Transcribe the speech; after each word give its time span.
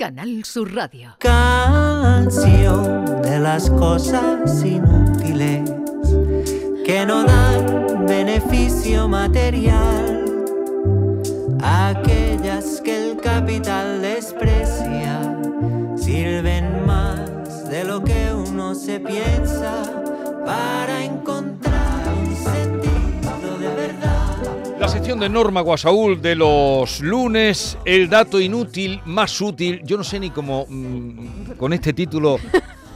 Canal 0.00 0.46
Sur 0.46 0.74
Radio. 0.74 1.14
Canción 1.18 3.04
de 3.20 3.38
las 3.38 3.68
cosas 3.68 4.64
inútiles 4.64 5.70
que 6.86 7.04
no 7.04 7.22
dan 7.24 8.06
beneficio 8.06 9.06
material. 9.08 10.24
Aquellas 11.62 12.80
que 12.80 13.10
el 13.10 13.18
capital 13.18 14.00
desprecia 14.00 15.20
sirven 15.98 16.86
más 16.86 17.68
de 17.68 17.84
lo 17.84 18.02
que 18.02 18.32
uno 18.32 18.74
se 18.74 19.00
piensa 19.00 19.82
para 20.46 21.04
encontrar 21.04 21.69
de 25.18 25.28
Norma 25.28 25.60
Guasaúl 25.60 26.22
de 26.22 26.36
los 26.36 27.00
lunes, 27.00 27.76
el 27.84 28.08
dato 28.08 28.40
inútil 28.40 29.00
más 29.06 29.40
útil. 29.40 29.80
Yo 29.84 29.96
no 29.96 30.04
sé 30.04 30.20
ni 30.20 30.30
cómo 30.30 30.66
mm, 30.68 31.52
con 31.58 31.72
este 31.72 31.92
título 31.92 32.36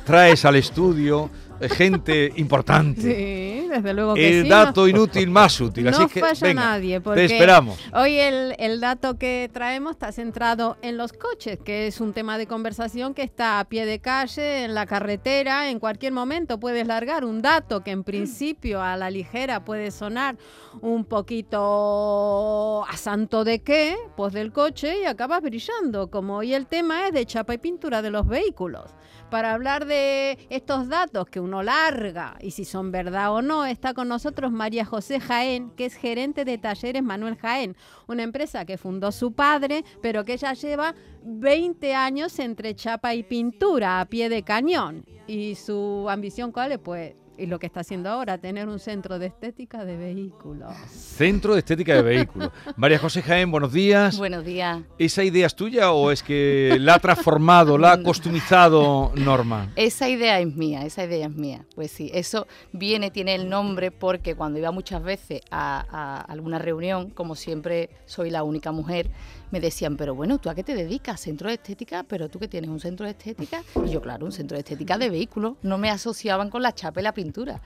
traes 0.04 0.44
al 0.44 0.54
estudio 0.54 1.28
eh, 1.60 1.68
gente 1.68 2.32
importante. 2.36 3.00
Sí, 3.00 3.63
desde 3.74 3.94
luego 3.94 4.14
que 4.14 4.38
El 4.38 4.44
sí. 4.44 4.48
dato 4.48 4.88
inútil 4.88 5.30
más 5.30 5.60
útil. 5.60 5.84
no 5.84 5.90
Así 5.90 6.06
que 6.06 6.20
falla 6.20 6.46
venga, 6.48 6.64
nadie. 6.64 6.94
te 6.96 7.00
Porque 7.00 7.24
esperamos. 7.26 7.78
Hoy 7.92 8.18
el, 8.18 8.54
el 8.58 8.80
dato 8.80 9.18
que 9.18 9.50
traemos 9.52 9.92
está 9.92 10.12
centrado 10.12 10.76
en 10.82 10.96
los 10.96 11.12
coches, 11.12 11.58
que 11.64 11.86
es 11.86 12.00
un 12.00 12.12
tema 12.12 12.38
de 12.38 12.46
conversación 12.46 13.14
que 13.14 13.22
está 13.22 13.60
a 13.60 13.64
pie 13.64 13.86
de 13.86 13.98
calle, 14.00 14.64
en 14.64 14.74
la 14.74 14.86
carretera, 14.86 15.70
en 15.70 15.78
cualquier 15.78 16.12
momento 16.12 16.58
puedes 16.58 16.86
largar 16.86 17.24
un 17.24 17.42
dato 17.42 17.82
que 17.82 17.90
en 17.90 18.04
principio 18.04 18.82
a 18.82 18.96
la 18.96 19.10
ligera 19.10 19.64
puede 19.64 19.90
sonar 19.90 20.36
un 20.80 21.04
poquito 21.04 22.84
a 22.88 22.96
santo 22.96 23.44
de 23.44 23.60
qué, 23.62 23.96
pues 24.16 24.32
del 24.32 24.52
coche 24.52 25.00
y 25.02 25.04
acabas 25.04 25.42
brillando, 25.42 26.10
como 26.10 26.36
hoy 26.38 26.54
el 26.54 26.66
tema 26.66 27.06
es 27.06 27.12
de 27.12 27.26
chapa 27.26 27.54
y 27.54 27.58
pintura 27.58 28.02
de 28.02 28.10
los 28.10 28.26
vehículos. 28.26 28.90
Para 29.30 29.52
hablar 29.54 29.86
de 29.86 30.46
estos 30.50 30.88
datos 30.88 31.26
que 31.26 31.40
uno 31.40 31.62
larga 31.62 32.36
y 32.40 32.52
si 32.52 32.64
son 32.64 32.92
verdad 32.92 33.32
o 33.32 33.42
no, 33.42 33.63
está 33.66 33.94
con 33.94 34.08
nosotros 34.08 34.52
María 34.52 34.84
José 34.84 35.20
Jaén, 35.20 35.70
que 35.70 35.86
es 35.86 35.94
gerente 35.94 36.44
de 36.44 36.58
talleres 36.58 37.02
Manuel 37.02 37.36
Jaén, 37.36 37.76
una 38.06 38.22
empresa 38.22 38.64
que 38.64 38.78
fundó 38.78 39.12
su 39.12 39.32
padre, 39.32 39.84
pero 40.02 40.24
que 40.24 40.34
ella 40.34 40.52
lleva 40.54 40.94
20 41.24 41.94
años 41.94 42.38
entre 42.38 42.74
chapa 42.74 43.14
y 43.14 43.22
pintura 43.22 44.00
a 44.00 44.06
pie 44.06 44.28
de 44.28 44.42
cañón. 44.42 45.04
Y 45.26 45.54
su 45.54 46.06
ambición, 46.08 46.52
¿cuál 46.52 46.72
es? 46.72 46.78
Pues, 46.78 47.14
y 47.36 47.46
lo 47.46 47.58
que 47.58 47.66
está 47.66 47.80
haciendo 47.80 48.08
ahora, 48.08 48.38
tener 48.38 48.68
un 48.68 48.78
centro 48.78 49.18
de 49.18 49.26
estética 49.26 49.84
de 49.84 49.96
vehículos. 49.96 50.72
Centro 50.90 51.54
de 51.54 51.60
Estética 51.60 51.94
de 51.94 52.02
Vehículos. 52.02 52.50
María 52.76 52.98
José 52.98 53.22
Jaén, 53.22 53.50
buenos 53.50 53.72
días. 53.72 54.16
Buenos 54.16 54.44
días. 54.44 54.82
¿Esa 54.98 55.24
idea 55.24 55.46
es 55.46 55.54
tuya 55.54 55.92
o 55.92 56.10
es 56.10 56.22
que 56.22 56.76
la 56.80 56.94
ha 56.94 56.98
transformado, 56.98 57.78
la 57.78 57.92
ha 57.92 58.02
costumizado 58.02 59.12
Norma? 59.16 59.72
Esa 59.76 60.08
idea 60.08 60.40
es 60.40 60.54
mía, 60.54 60.84
esa 60.84 61.04
idea 61.04 61.26
es 61.26 61.34
mía. 61.34 61.64
Pues 61.74 61.90
sí, 61.90 62.10
eso 62.14 62.46
viene, 62.72 63.10
tiene 63.10 63.34
el 63.34 63.48
nombre 63.48 63.90
porque 63.90 64.34
cuando 64.34 64.58
iba 64.58 64.70
muchas 64.70 65.02
veces 65.02 65.40
a, 65.50 65.84
a 65.90 66.20
alguna 66.20 66.58
reunión, 66.58 67.10
como 67.10 67.34
siempre 67.34 67.90
soy 68.06 68.30
la 68.30 68.42
única 68.42 68.72
mujer, 68.72 69.10
me 69.54 69.60
decían, 69.60 69.96
pero 69.96 70.16
bueno, 70.16 70.38
¿tú 70.38 70.50
a 70.50 70.54
qué 70.56 70.64
te 70.64 70.74
dedicas? 70.74 71.20
¿Centro 71.20 71.46
de 71.46 71.54
estética? 71.54 72.02
¿Pero 72.08 72.28
tú 72.28 72.40
que 72.40 72.48
tienes 72.48 72.68
un 72.68 72.80
centro 72.80 73.06
de 73.06 73.12
estética? 73.12 73.62
Y 73.86 73.90
yo, 73.90 74.02
claro, 74.02 74.26
un 74.26 74.32
centro 74.32 74.56
de 74.56 74.62
estética 74.62 74.98
de 74.98 75.10
vehículos. 75.10 75.54
No 75.62 75.78
me 75.78 75.90
asociaban 75.90 76.50
con 76.50 76.60
la 76.60 76.74
chapa 76.74 76.98
y 76.98 77.04
la 77.04 77.14
pintura. 77.14 77.62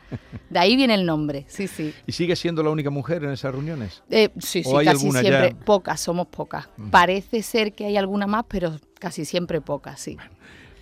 De 0.50 0.58
ahí 0.58 0.76
viene 0.76 0.92
el 0.92 1.06
nombre, 1.06 1.46
sí, 1.48 1.66
sí. 1.66 1.94
¿Y 2.06 2.12
sigue 2.12 2.36
siendo 2.36 2.62
la 2.62 2.68
única 2.68 2.90
mujer 2.90 3.24
en 3.24 3.30
esas 3.30 3.52
reuniones? 3.52 4.02
Eh, 4.10 4.28
sí, 4.38 4.62
¿O 4.66 4.72
sí, 4.72 4.76
hay 4.76 4.84
casi 4.84 5.10
siempre. 5.10 5.54
ya? 5.58 5.64
Pocas, 5.64 5.98
somos 5.98 6.26
pocas. 6.26 6.68
Parece 6.90 7.42
ser 7.42 7.72
que 7.72 7.86
hay 7.86 7.96
alguna 7.96 8.26
más, 8.26 8.44
pero 8.48 8.78
casi 9.00 9.24
siempre 9.24 9.62
pocas, 9.62 9.98
sí. 9.98 10.18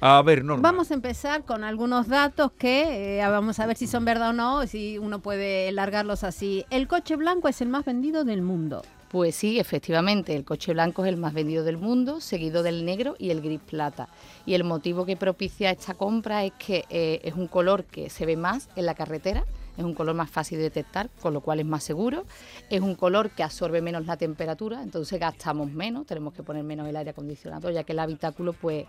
A 0.01 0.21
ver, 0.23 0.45
Norma. 0.45 0.69
Vamos 0.69 0.91
a 0.91 0.95
empezar 0.95 1.45
con 1.45 1.63
algunos 1.63 2.09
datos 2.09 2.51
que 2.59 3.21
eh, 3.21 3.29
vamos 3.29 3.61
a 3.61 3.67
ver 3.67 3.77
si 3.77 3.87
son 3.87 4.05
verdad 4.05 4.31
o 4.31 4.33
no, 4.33 4.67
si 4.67 4.99
uno 4.99 5.21
puede 5.21 5.71
largarlos 5.71 6.25
así. 6.25 6.67
El 6.71 6.89
coche 6.89 7.15
blanco 7.15 7.47
es 7.47 7.61
el 7.61 7.69
más 7.69 7.85
vendido 7.85 8.25
del 8.25 8.43
mundo. 8.43 8.83
Pues 9.17 9.35
sí, 9.35 9.59
efectivamente, 9.59 10.37
el 10.37 10.45
coche 10.45 10.75
blanco 10.75 11.03
es 11.03 11.09
el 11.09 11.17
más 11.17 11.33
vendido 11.33 11.65
del 11.65 11.79
mundo, 11.79 12.21
seguido 12.21 12.63
del 12.63 12.85
negro 12.85 13.17
y 13.19 13.31
el 13.31 13.41
gris 13.41 13.63
plata. 13.63 14.11
Y 14.45 14.53
el 14.53 14.63
motivo 14.63 15.07
que 15.07 15.17
propicia 15.17 15.71
esta 15.71 15.95
compra 15.95 16.45
es 16.45 16.53
que 16.59 16.85
eh, 16.91 17.23
es 17.25 17.33
un 17.33 17.47
color 17.47 17.85
que 17.85 18.11
se 18.11 18.27
ve 18.27 18.37
más 18.37 18.69
en 18.77 18.85
la 18.85 18.95
carretera, 18.95 19.47
es 19.75 19.83
un 19.83 19.95
color 19.95 20.15
más 20.15 20.29
fácil 20.29 20.59
de 20.59 20.65
detectar, 20.65 21.09
con 21.23 21.33
lo 21.33 21.41
cual 21.41 21.61
es 21.61 21.65
más 21.65 21.83
seguro. 21.83 22.27
Es 22.69 22.83
un 22.83 22.95
color 22.95 23.31
que 23.31 23.43
absorbe 23.43 23.81
menos 23.81 24.05
la 24.05 24.19
temperatura, 24.19 24.83
entonces 24.83 25.19
gastamos 25.19 25.73
menos, 25.73 26.05
tenemos 26.05 26.35
que 26.35 26.43
poner 26.43 26.63
menos 26.63 26.87
el 26.87 26.95
aire 26.95 27.13
acondicionado, 27.13 27.71
ya 27.71 27.85
que 27.85 27.93
el 27.93 28.01
habitáculo 28.01 28.53
pues 28.53 28.85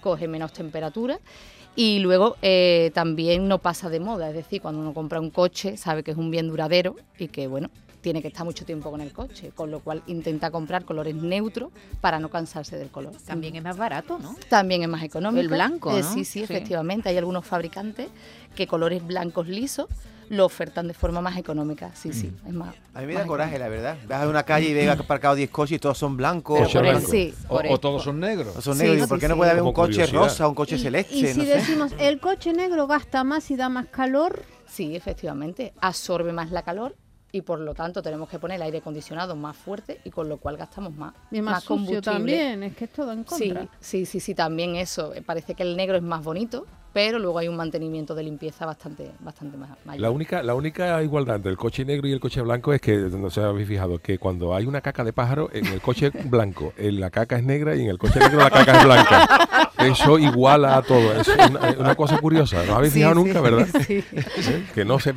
coge 0.00 0.26
menos 0.26 0.54
temperatura. 0.54 1.20
Y 1.74 1.98
luego 1.98 2.36
eh, 2.40 2.92
también 2.94 3.46
no 3.46 3.58
pasa 3.58 3.90
de 3.90 4.00
moda, 4.00 4.30
es 4.30 4.34
decir, 4.36 4.62
cuando 4.62 4.80
uno 4.80 4.94
compra 4.94 5.20
un 5.20 5.28
coche 5.28 5.76
sabe 5.76 6.02
que 6.02 6.12
es 6.12 6.16
un 6.16 6.30
bien 6.30 6.48
duradero 6.48 6.96
y 7.18 7.28
que 7.28 7.46
bueno, 7.46 7.68
tiene 8.06 8.22
que 8.22 8.28
estar 8.28 8.44
mucho 8.44 8.64
tiempo 8.64 8.88
con 8.92 9.00
el 9.00 9.12
coche, 9.12 9.50
con 9.52 9.68
lo 9.72 9.80
cual 9.80 10.00
intenta 10.06 10.52
comprar 10.52 10.84
colores 10.84 11.16
neutros 11.16 11.70
para 12.00 12.20
no 12.20 12.28
cansarse 12.30 12.76
del 12.78 12.88
color. 12.88 13.14
También 13.26 13.56
es 13.56 13.64
más 13.64 13.76
barato, 13.76 14.20
¿no? 14.20 14.36
También 14.48 14.82
es 14.82 14.88
más 14.88 15.02
económico. 15.02 15.40
El 15.40 15.48
blanco, 15.48 15.90
Eh, 15.90 16.04
sí, 16.04 16.24
sí, 16.24 16.38
Sí. 16.38 16.42
efectivamente. 16.44 17.08
Hay 17.08 17.16
algunos 17.16 17.44
fabricantes 17.44 18.06
que 18.54 18.68
colores 18.68 19.04
blancos 19.04 19.48
lisos 19.48 19.88
lo 20.28 20.44
ofertan 20.44 20.86
de 20.86 20.94
forma 20.94 21.20
más 21.20 21.36
económica. 21.36 21.90
Sí, 21.96 22.12
sí, 22.12 22.30
es 22.46 22.52
más. 22.52 22.76
A 22.94 23.00
mí 23.00 23.06
me 23.08 23.14
da 23.14 23.26
coraje, 23.26 23.58
la 23.58 23.66
verdad. 23.68 23.96
Vas 24.06 24.22
a 24.22 24.28
una 24.28 24.44
calle 24.44 24.68
y 24.68 24.74
ves 24.74 24.88
aparcado 24.88 25.34
10 25.34 25.50
coches 25.50 25.74
y 25.74 25.78
todos 25.80 25.98
son 25.98 26.16
blancos. 26.16 26.58
Pero 26.60 26.68
o 26.68 26.72
por 26.74 26.84
el 26.86 26.90
blancos. 26.92 27.10
sí, 27.10 27.34
O, 27.46 27.48
por 27.56 27.66
o 27.66 27.68
el- 27.74 27.80
todos 27.80 28.04
son 28.04 28.20
negros. 28.20 28.56
O 28.56 28.60
son 28.62 28.74
Sí, 28.76 28.82
negros. 28.84 28.98
¿Y 28.98 29.02
sí, 29.02 29.08
¿Por 29.08 29.18
qué 29.18 29.26
no 29.26 29.34
sí. 29.34 29.38
puede 29.38 29.50
haber 29.50 29.62
un 29.64 29.72
Como 29.72 29.84
coche 29.86 29.92
curiosidad. 29.94 30.20
rosa, 30.22 30.46
un 30.46 30.54
coche 30.54 30.76
Y- 30.76 30.78
celeste? 30.78 31.12
Y, 31.12 31.26
si 31.26 31.38
no 31.38 31.44
sé. 31.44 31.50
decimos 31.56 31.92
el 31.98 32.20
coche 32.20 32.52
negro 32.52 32.86
gasta 32.86 33.24
más 33.24 33.50
y 33.50 33.56
da 33.56 33.68
más 33.68 33.86
calor, 33.86 34.44
Sí, 34.68 34.94
efectivamente. 34.94 35.72
Absorbe 35.80 36.32
más 36.32 36.50
la 36.52 36.62
calor 36.62 36.94
y 37.36 37.42
por 37.42 37.60
lo 37.60 37.74
tanto 37.74 38.02
tenemos 38.02 38.28
que 38.28 38.38
poner 38.38 38.56
el 38.56 38.62
aire 38.62 38.78
acondicionado 38.78 39.36
más 39.36 39.56
fuerte 39.56 40.00
y 40.04 40.10
con 40.10 40.28
lo 40.28 40.38
cual 40.38 40.56
gastamos 40.56 40.94
más, 40.96 41.12
y 41.30 41.42
más, 41.42 41.62
sucio 41.62 41.76
combustible. 41.76 42.02
también, 42.02 42.62
es 42.62 42.74
que 42.76 42.84
es 42.86 42.92
todo 42.92 43.12
en 43.12 43.24
contra. 43.24 43.68
sí, 43.78 44.06
sí, 44.06 44.20
sí, 44.20 44.34
también 44.34 44.74
eso. 44.76 45.12
Eh, 45.14 45.20
Parece 45.22 45.54
que 45.54 45.62
el 45.62 45.76
negro 45.76 45.96
es 45.96 46.02
más 46.02 46.24
bonito, 46.24 46.66
pero 46.94 47.18
luego 47.18 47.38
hay 47.38 47.48
un 47.48 47.56
mantenimiento 47.56 48.14
de 48.14 48.22
limpieza 48.22 48.64
bastante, 48.64 49.10
bastante 49.20 49.58
más 49.58 49.70
mayor. 49.84 50.00
La 50.00 50.10
única, 50.10 50.42
la 50.42 50.54
única 50.54 51.02
igualdad 51.02 51.36
entre 51.36 51.50
el 51.50 51.58
coche 51.58 51.84
negro 51.84 52.08
y 52.08 52.12
el 52.12 52.20
coche 52.20 52.40
blanco 52.40 52.72
es 52.72 52.80
que, 52.80 52.96
no 52.96 53.28
sé 53.28 53.40
si 53.42 53.46
habéis 53.46 53.68
fijado, 53.68 53.98
que 53.98 54.18
cuando 54.18 54.54
hay 54.54 54.64
una 54.64 54.80
caca 54.80 55.04
de 55.04 55.12
pájaro, 55.12 55.50
en 55.52 55.66
el 55.66 55.82
coche 55.82 56.10
blanco 56.24 56.72
en 56.78 56.98
la 57.00 57.10
caca 57.10 57.36
es 57.36 57.44
negra 57.44 57.76
y 57.76 57.82
en 57.82 57.90
el 57.90 57.98
coche 57.98 58.18
negro 58.18 58.38
la 58.38 58.48
caca 58.50 58.78
es 58.78 58.84
blanca. 58.84 59.68
Eso 59.78 60.18
iguala 60.18 60.78
a 60.78 60.82
todo. 60.82 61.12
Es 61.20 61.28
una, 61.28 61.74
una 61.78 61.94
cosa 61.94 62.18
curiosa. 62.18 62.64
¿No 62.64 62.76
habéis 62.76 62.94
Sí, 62.94 63.00
fijado 63.00 63.14
sí, 63.20 63.22
nunca, 63.24 63.40
verdad? 63.42 63.68
sí. 63.86 64.02
Que 64.74 64.84
no 64.86 64.98
se... 64.98 65.12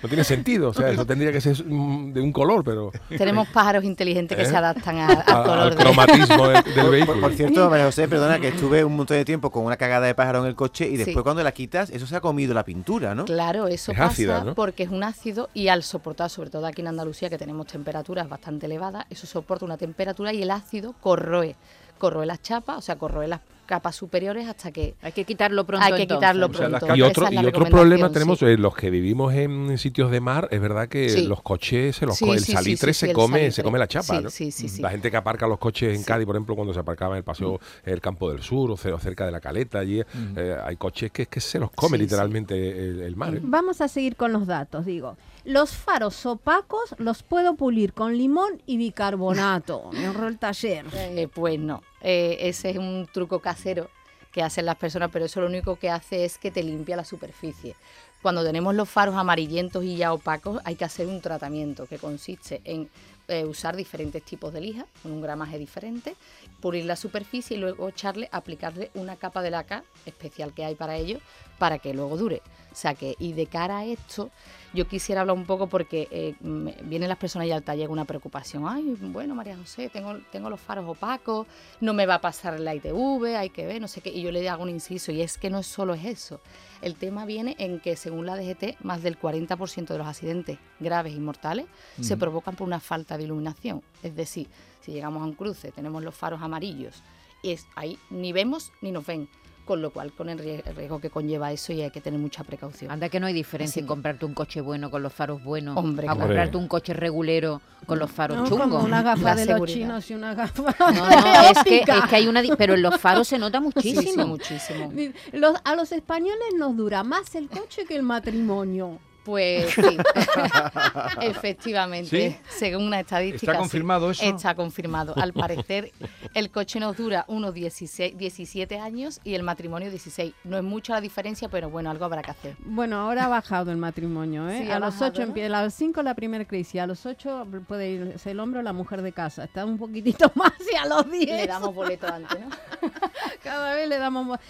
No 0.00 0.08
tiene 0.08 0.24
sentido. 0.24 0.70
O 0.70 0.74
sea, 0.74 0.90
eso 0.90 1.04
tendría 1.04 1.32
que 1.32 1.40
ser 1.40 1.56
de 1.64 2.20
un 2.20 2.32
color, 2.32 2.64
pero... 2.64 2.90
Tenemos 3.08 3.48
pájaros 3.48 3.84
inteligentes 3.84 4.36
que 4.36 4.44
¿Eh? 4.44 4.46
se 4.46 4.56
adaptan 4.56 4.98
a- 4.98 5.06
al 5.08 5.42
color 5.44 5.58
al 5.58 5.70
de- 5.70 5.76
cromatismo 5.76 6.48
del, 6.48 6.90
vehículo. 6.90 7.20
por 7.20 7.32
cierto, 7.34 7.68
María 7.70 7.86
José, 7.86 8.08
perdona, 8.08 8.38
que 8.40 8.48
estuve 8.48 8.84
un 8.84 8.96
montón 8.96 9.16
de 9.16 9.24
tiempo 9.24 9.50
con 9.50 9.64
una 9.64 9.76
cagada 9.76 10.06
de 10.06 10.14
pájaro 10.14 10.40
en 10.40 10.46
el 10.46 10.54
coche 10.54 10.86
y 10.88 10.92
Sí. 10.92 11.04
después 11.04 11.22
cuando 11.22 11.42
la 11.42 11.52
quitas, 11.52 11.90
eso 11.90 12.06
se 12.06 12.16
ha 12.16 12.20
comido 12.20 12.54
la 12.54 12.64
pintura, 12.64 13.14
¿no? 13.14 13.24
Claro, 13.26 13.66
eso 13.66 13.92
Es 13.92 13.98
pasa 13.98 14.10
ácida, 14.10 14.44
¿no? 14.44 14.54
porque 14.54 14.84
es 14.84 14.90
un 14.90 15.02
ácido 15.04 15.50
y 15.54 15.68
al 15.68 15.82
soportar, 15.82 16.30
sobre 16.30 16.50
todo 16.50 16.66
aquí 16.66 16.80
en 16.80 16.88
Andalucía, 16.88 17.28
que 17.28 17.38
tenemos 17.38 17.66
temperaturas 17.66 18.28
bastante 18.28 18.66
elevadas, 18.66 19.04
eso 19.10 19.26
soporta 19.26 19.64
una 19.64 19.76
temperatura 19.76 20.32
y 20.32 20.42
el 20.42 20.50
ácido 20.50 20.94
corroe, 21.00 21.54
corroe 22.02 22.26
las 22.26 22.42
chapas, 22.42 22.78
o 22.78 22.80
sea, 22.80 22.96
corroe 22.98 23.28
las 23.28 23.40
capas 23.64 23.94
superiores 23.94 24.48
hasta 24.48 24.72
que 24.72 24.96
Hay 25.02 25.12
que 25.12 25.24
quitarlo 25.24 25.64
pronto. 25.64 25.86
hay 25.86 25.92
que 25.94 26.02
entonces. 26.02 26.18
quitarlo 26.18 26.46
O 26.46 26.52
sea, 26.52 26.68
pronto. 26.68 26.96
Y 26.96 27.02
otro, 27.02 27.26
es 27.28 27.32
y 27.32 27.46
otro 27.46 27.64
problema 27.66 28.08
sí. 28.08 28.12
tenemos, 28.14 28.42
eh, 28.42 28.58
los 28.58 28.74
que 28.74 28.90
vivimos 28.90 29.32
en 29.34 29.78
sitios 29.78 30.10
de 30.10 30.20
mar, 30.20 30.48
es 30.50 30.60
verdad 30.60 30.88
que 30.88 31.08
Sí. 31.08 31.26
los 31.28 31.42
coches, 31.42 31.94
se 31.94 32.04
los 32.04 32.16
Sí, 32.18 32.26
co- 32.26 32.34
el 32.34 32.40
salitre 32.44 32.92
sí, 32.92 33.06
se 33.06 33.12
come, 33.12 33.38
se 33.38 33.42
salitre. 33.52 33.62
come 33.62 33.78
la 33.78 33.86
chapa, 33.86 34.16
Sí, 34.18 34.22
¿no? 34.24 34.30
sí, 34.30 34.50
sí, 34.50 34.68
sí. 34.68 34.82
La 34.82 34.90
gente 34.90 35.12
que 35.12 35.16
aparca 35.16 35.46
los 35.46 35.58
coches 35.60 35.94
en 35.94 36.00
Sí. 36.00 36.04
Cádiz, 36.04 36.26
por 36.26 36.34
ejemplo, 36.34 36.56
cuando 36.56 36.74
se 36.74 36.80
aparcaba 36.80 37.14
en 37.14 37.18
el 37.18 37.24
paseo 37.24 37.60
el 37.84 38.00
Campo 38.00 38.30
del 38.32 38.42
Sur 38.42 38.72
o 38.72 38.76
ce- 38.76 38.92
o 38.92 38.98
cerca 38.98 39.24
de 39.26 39.30
la 39.30 39.40
Caleta, 39.40 39.78
allí 39.78 40.02
eh, 40.36 40.56
hay 40.62 40.76
coches 40.76 41.12
que, 41.12 41.26
que 41.26 41.40
se 41.40 41.60
los 41.60 41.70
come 41.70 41.96
Sí, 41.98 42.02
sí. 42.02 42.10
literalmente 42.10 42.54
el, 42.88 43.00
el 43.00 43.14
mar. 43.16 43.36
¿eh? 43.36 43.40
Vamos 43.42 43.80
a 43.80 43.86
seguir 43.86 44.16
con 44.16 44.32
los 44.32 44.46
datos, 44.48 44.84
digo. 44.84 45.16
Los 45.44 45.74
faros 45.74 46.24
opacos 46.24 46.94
los 46.98 47.22
puedo 47.22 47.56
pulir 47.56 47.92
con 47.92 48.16
limón 48.16 48.62
y 48.66 48.76
bicarbonato. 48.76 49.90
Me 49.92 50.06
ahorró 50.06 50.28
el 50.28 50.38
taller. 50.38 50.86
Eh, 50.92 51.28
pues 51.32 51.58
no, 51.58 51.82
Eh, 52.00 52.38
ese 52.48 52.70
es 52.70 52.78
un 52.78 53.08
truco 53.12 53.40
casero 53.40 53.88
que 54.32 54.42
hacen 54.42 54.66
las 54.66 54.76
personas, 54.76 55.10
pero 55.12 55.26
eso 55.26 55.40
lo 55.40 55.46
único 55.46 55.76
que 55.76 55.90
hace 55.90 56.24
es 56.24 56.38
que 56.38 56.50
te 56.50 56.62
limpia 56.62 56.96
la 56.96 57.04
superficie. 57.04 57.76
Cuando 58.22 58.44
tenemos 58.44 58.74
los 58.74 58.88
faros 58.88 59.16
amarillentos 59.16 59.84
y 59.84 59.96
ya 59.96 60.12
opacos, 60.12 60.60
hay 60.64 60.76
que 60.76 60.84
hacer 60.84 61.06
un 61.08 61.20
tratamiento 61.20 61.86
que 61.86 61.98
consiste 61.98 62.60
en 62.64 62.88
eh, 63.32 63.44
usar 63.44 63.74
diferentes 63.76 64.22
tipos 64.22 64.52
de 64.52 64.60
lija 64.60 64.86
con 65.02 65.12
un 65.12 65.20
gramaje 65.22 65.58
diferente, 65.58 66.14
pulir 66.60 66.84
la 66.84 66.96
superficie 66.96 67.56
y 67.56 67.60
luego 67.60 67.88
echarle, 67.88 68.28
aplicarle 68.32 68.90
una 68.94 69.16
capa 69.16 69.42
de 69.42 69.50
laca 69.50 69.82
especial 70.06 70.52
que 70.54 70.64
hay 70.64 70.74
para 70.74 70.96
ello 70.96 71.18
para 71.58 71.78
que 71.78 71.94
luego 71.94 72.16
dure. 72.16 72.42
O 72.72 72.74
sea 72.74 72.94
que, 72.94 73.14
y 73.18 73.34
de 73.34 73.46
cara 73.46 73.78
a 73.78 73.84
esto, 73.84 74.30
yo 74.72 74.88
quisiera 74.88 75.20
hablar 75.20 75.36
un 75.36 75.44
poco 75.44 75.68
porque 75.68 76.08
eh, 76.10 76.34
me- 76.40 76.74
vienen 76.82 77.08
las 77.08 77.18
personas 77.18 77.46
ya 77.46 77.54
al 77.54 77.62
taller 77.62 77.86
con 77.86 77.92
una 77.92 78.06
preocupación. 78.06 78.64
Ay, 78.66 78.96
bueno, 78.98 79.34
María 79.34 79.56
José, 79.56 79.88
tengo, 79.90 80.16
tengo 80.32 80.48
los 80.50 80.58
faros 80.60 80.88
opacos, 80.88 81.46
no 81.80 81.92
me 81.92 82.06
va 82.06 82.14
a 82.16 82.20
pasar 82.20 82.58
la 82.58 82.74
ITV, 82.74 83.36
hay 83.36 83.50
que 83.50 83.66
ver, 83.66 83.80
no 83.80 83.86
sé 83.88 84.00
qué. 84.00 84.08
Y 84.10 84.22
yo 84.22 84.32
le 84.32 84.48
hago 84.48 84.62
un 84.62 84.70
inciso, 84.70 85.12
y 85.12 85.20
es 85.20 85.36
que 85.38 85.50
no 85.50 85.62
solo 85.62 85.94
es 85.94 86.04
eso. 86.04 86.40
El 86.80 86.96
tema 86.96 87.26
viene 87.26 87.54
en 87.58 87.78
que, 87.78 87.94
según 87.94 88.26
la 88.26 88.34
DGT, 88.36 88.80
más 88.82 89.02
del 89.02 89.16
40% 89.20 89.86
de 89.92 89.98
los 89.98 90.06
accidentes 90.08 90.58
graves 90.80 91.12
y 91.14 91.20
mortales 91.20 91.66
se 92.00 92.16
provocan 92.16 92.56
por 92.56 92.66
una 92.66 92.80
falta 92.80 93.16
de 93.18 93.21
iluminación. 93.24 93.82
Es 94.02 94.14
decir, 94.16 94.48
si 94.80 94.92
llegamos 94.92 95.22
a 95.22 95.26
un 95.26 95.34
cruce, 95.34 95.72
tenemos 95.72 96.02
los 96.02 96.14
faros 96.14 96.42
amarillos, 96.42 97.02
y 97.42 97.50
es, 97.52 97.66
ahí 97.76 97.98
ni 98.10 98.32
vemos 98.32 98.72
ni 98.80 98.92
nos 98.92 99.06
ven. 99.06 99.28
Con 99.64 99.80
lo 99.80 99.92
cual, 99.92 100.12
con 100.12 100.28
el 100.28 100.40
rie- 100.40 100.60
el 100.66 100.74
riesgo 100.74 101.00
que 101.00 101.08
conlleva 101.08 101.52
eso, 101.52 101.72
y 101.72 101.82
hay 101.82 101.92
que 101.92 102.00
tener 102.00 102.18
mucha 102.18 102.42
precaución. 102.42 102.90
Anda 102.90 103.08
que 103.08 103.20
no 103.20 103.28
hay 103.28 103.32
diferencia 103.32 103.78
en 103.78 103.86
comprarte 103.86 104.24
un 104.26 104.34
coche 104.34 104.60
bueno 104.60 104.90
con 104.90 105.04
los 105.04 105.12
faros 105.12 105.40
buenos 105.44 105.76
Hombre, 105.76 106.08
a 106.08 106.10
claro. 106.14 106.26
comprarte 106.26 106.56
un 106.56 106.66
coche 106.66 106.92
regulero 106.94 107.60
con 107.86 108.00
los 108.00 108.10
faros 108.10 108.38
No, 108.38 108.48
chungos. 108.48 108.66
como 108.68 108.80
una 108.84 109.02
gafa 109.04 109.22
La 109.22 109.34
de 109.36 109.46
los 109.46 109.54
seguridad. 109.54 109.76
chinos 109.78 110.10
y 110.10 110.14
una 110.14 110.34
gafa 110.34 110.74
No, 110.80 111.06
de 111.06 111.16
no, 111.16 111.42
es 111.52 111.58
que, 111.62 111.78
es 111.78 112.04
que 112.10 112.16
hay 112.16 112.26
una... 112.26 112.42
Pero 112.58 112.74
en 112.74 112.82
los 112.82 112.98
faros 113.00 113.28
se 113.28 113.38
nota 113.38 113.58
Sí, 113.58 113.64
muchísimo. 113.94 114.24
sí, 114.24 114.28
muchísimo. 114.28 114.92
Los- 115.32 115.56
a 115.62 115.76
los 115.76 115.92
españoles 115.92 116.54
nos 116.58 116.76
dura 116.76 117.04
más 117.04 117.32
el 117.36 117.48
coche 117.48 117.84
que 117.86 117.94
el 117.94 118.02
matrimonio. 118.02 118.98
Pues 119.24 119.72
sí, 119.72 119.82
efectivamente, 121.20 122.30
¿Sí? 122.30 122.36
según 122.48 122.84
una 122.84 123.00
estadística. 123.00 123.52
¿Está 123.52 123.52
sí. 123.52 123.58
confirmado 123.58 124.10
eso? 124.10 124.24
Está 124.24 124.54
confirmado. 124.54 125.14
Al 125.16 125.32
parecer, 125.32 125.92
el 126.34 126.50
coche 126.50 126.80
nos 126.80 126.96
dura 126.96 127.24
unos 127.28 127.54
16, 127.54 128.16
17 128.18 128.78
años 128.78 129.20
y 129.22 129.34
el 129.34 129.42
matrimonio 129.42 129.90
16. 129.90 130.34
No 130.44 130.56
es 130.56 130.64
mucha 130.64 130.94
la 130.94 131.00
diferencia, 131.00 131.48
pero 131.48 131.70
bueno, 131.70 131.90
algo 131.90 132.04
habrá 132.04 132.22
que 132.22 132.32
hacer. 132.32 132.56
Bueno, 132.64 132.98
ahora 132.98 133.26
ha 133.26 133.28
bajado 133.28 133.70
el 133.70 133.76
matrimonio, 133.76 134.48
¿eh? 134.48 134.62
Sí, 134.64 134.70
a 134.70 134.78
los 134.78 134.94
bajado, 134.94 135.10
ocho 135.10 135.20
¿no? 135.22 135.28
empieza, 135.28 135.58
a 135.58 135.64
los 135.64 135.74
cinco 135.74 136.02
la 136.02 136.14
primera 136.14 136.44
crisis, 136.44 136.80
a 136.80 136.86
los 136.86 137.06
ocho 137.06 137.46
puede 137.68 137.90
irse 137.90 138.30
el 138.32 138.40
hombre 138.40 138.60
o 138.60 138.62
la 138.62 138.72
mujer 138.72 139.02
de 139.02 139.12
casa. 139.12 139.44
Está 139.44 139.64
un 139.64 139.78
poquitito 139.78 140.32
más 140.34 140.52
y 140.72 140.76
a 140.76 140.86
los 140.86 141.10
diez 141.10 141.28
Le 141.28 141.46
damos 141.46 141.74
boleto 141.74 142.06
antes, 142.06 142.40
¿no? 142.40 142.48
cada 143.42 143.74
vez 143.74 143.88
le 143.88 143.98
damos 143.98 144.26
más. 144.26 144.40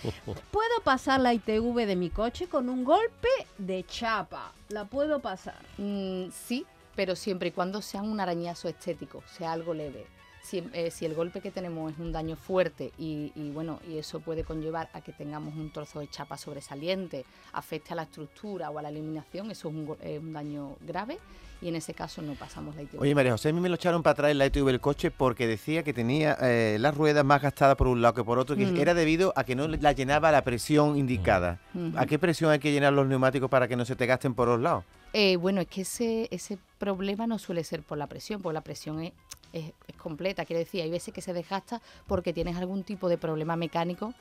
¿Puedo 0.51 0.81
pasar 0.85 1.21
la 1.21 1.35
ITV 1.35 1.87
de 1.87 1.97
mi 1.97 2.11
coche 2.11 2.47
con 2.47 2.69
un 2.69 2.85
golpe 2.85 3.29
de 3.59 3.85
chapa? 3.85 4.53
La 4.73 4.87
puedo 4.87 5.21
pasar. 5.21 5.61
Mm, 5.77 6.31
sí, 6.31 6.65
pero 6.97 7.15
siempre 7.15 7.51
y 7.51 7.53
cuando 7.53 7.83
sea 7.83 8.01
un 8.01 8.19
arañazo 8.21 8.69
estético, 8.69 9.23
sea 9.27 9.53
algo 9.53 9.75
leve. 9.75 10.07
Si, 10.43 10.63
eh, 10.73 10.91
si 10.91 11.07
el 11.07 11.15
golpe 11.15 11.41
que 11.41 11.51
tenemos 11.53 11.93
es 11.93 11.99
un 11.99 12.11
daño 12.13 12.35
fuerte 12.37 12.93
y, 12.99 13.33
y, 13.37 13.51
bueno, 13.51 13.79
y 13.89 13.99
eso 13.99 14.19
puede 14.21 14.43
conllevar 14.43 14.89
a 14.93 15.01
que 15.01 15.13
tengamos 15.13 15.55
un 15.55 15.71
trozo 15.73 16.01
de 16.01 16.09
chapa 16.11 16.37
sobresaliente, 16.37 17.25
afecte 17.53 17.93
a 17.93 17.97
la 17.97 18.03
estructura 18.03 18.69
o 18.71 18.79
a 18.79 18.83
la 18.83 18.89
eliminación, 18.89 19.51
eso 19.53 19.69
es 19.69 19.75
un, 19.75 19.97
eh, 20.03 20.19
un 20.19 20.33
daño 20.33 20.77
grave 20.81 21.19
y 21.61 21.69
en 21.69 21.77
ese 21.77 21.95
caso 21.95 22.23
no 22.23 22.35
pasamos 22.35 22.75
la 22.75 22.83
ITV. 22.83 23.01
Oye, 23.01 23.15
María 23.15 23.31
José, 23.31 23.51
a 23.51 23.53
mí 23.53 23.61
me 23.61 23.69
lo 23.69 23.77
echaron 23.77 24.03
para 24.03 24.13
atrás 24.15 24.31
en 24.33 24.39
la 24.39 24.47
ITV 24.47 24.67
del 24.67 24.81
coche 24.81 25.13
porque 25.13 25.47
decía 25.47 25.85
que 25.85 25.93
tenía 25.93 26.37
eh, 26.43 26.77
las 26.81 26.97
ruedas 26.97 27.25
más 27.25 27.41
gastadas 27.41 27.77
por 27.77 27.87
un 27.87 28.03
lado 28.03 28.15
que 28.15 28.25
por 28.25 28.41
otro, 28.41 28.57
que 28.57 28.67
Mm. 28.67 28.77
era 28.79 28.95
debido 28.95 29.33
a 29.37 29.45
que 29.45 29.55
no 29.55 29.69
la 29.69 29.93
llenaba 29.93 30.33
la 30.33 30.43
presión 30.43 30.99
indicada. 30.99 31.61
Ujú. 31.73 31.93
¿A 31.97 32.05
qué 32.07 32.19
presión 32.19 32.51
hay 32.51 32.59
que 32.59 32.73
llenar 32.73 32.93
los 32.93 33.07
neumáticos 33.07 33.49
para 33.49 33.69
que 33.69 33.77
no 33.77 33.85
se 33.85 33.95
te 33.95 34.07
gasten 34.07 34.35
por 34.35 34.49
los 34.49 34.59
lados? 34.61 34.83
Eh, 35.13 35.37
bueno, 35.37 35.61
es 35.61 35.69
que 35.69 35.83
ese, 35.83 36.27
ese 36.33 36.59
problema 36.79 37.29
no 37.29 37.39
suele 37.39 37.63
ser 37.63 37.83
por 37.85 37.97
la 37.97 38.09
presión, 38.09 38.43
porque 38.43 38.55
la 38.55 38.63
presión 38.63 39.01
es, 39.01 39.13
es, 39.53 39.73
es 39.87 39.97
completa. 39.97 40.45
Quiere 40.45 40.61
decir, 40.61 40.83
hay 40.83 40.91
veces 40.91 41.13
que 41.13 41.21
se 41.23 41.33
desgasta 41.33 41.81
porque 42.07 42.33
tienes 42.33 42.57
algún 42.57 42.83
tipo 42.85 43.09
de 43.09 43.19
problema 43.19 43.57
mecánico 43.57 44.15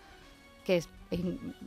que 0.66 0.78
es- 0.78 0.89
es- 1.10 1.19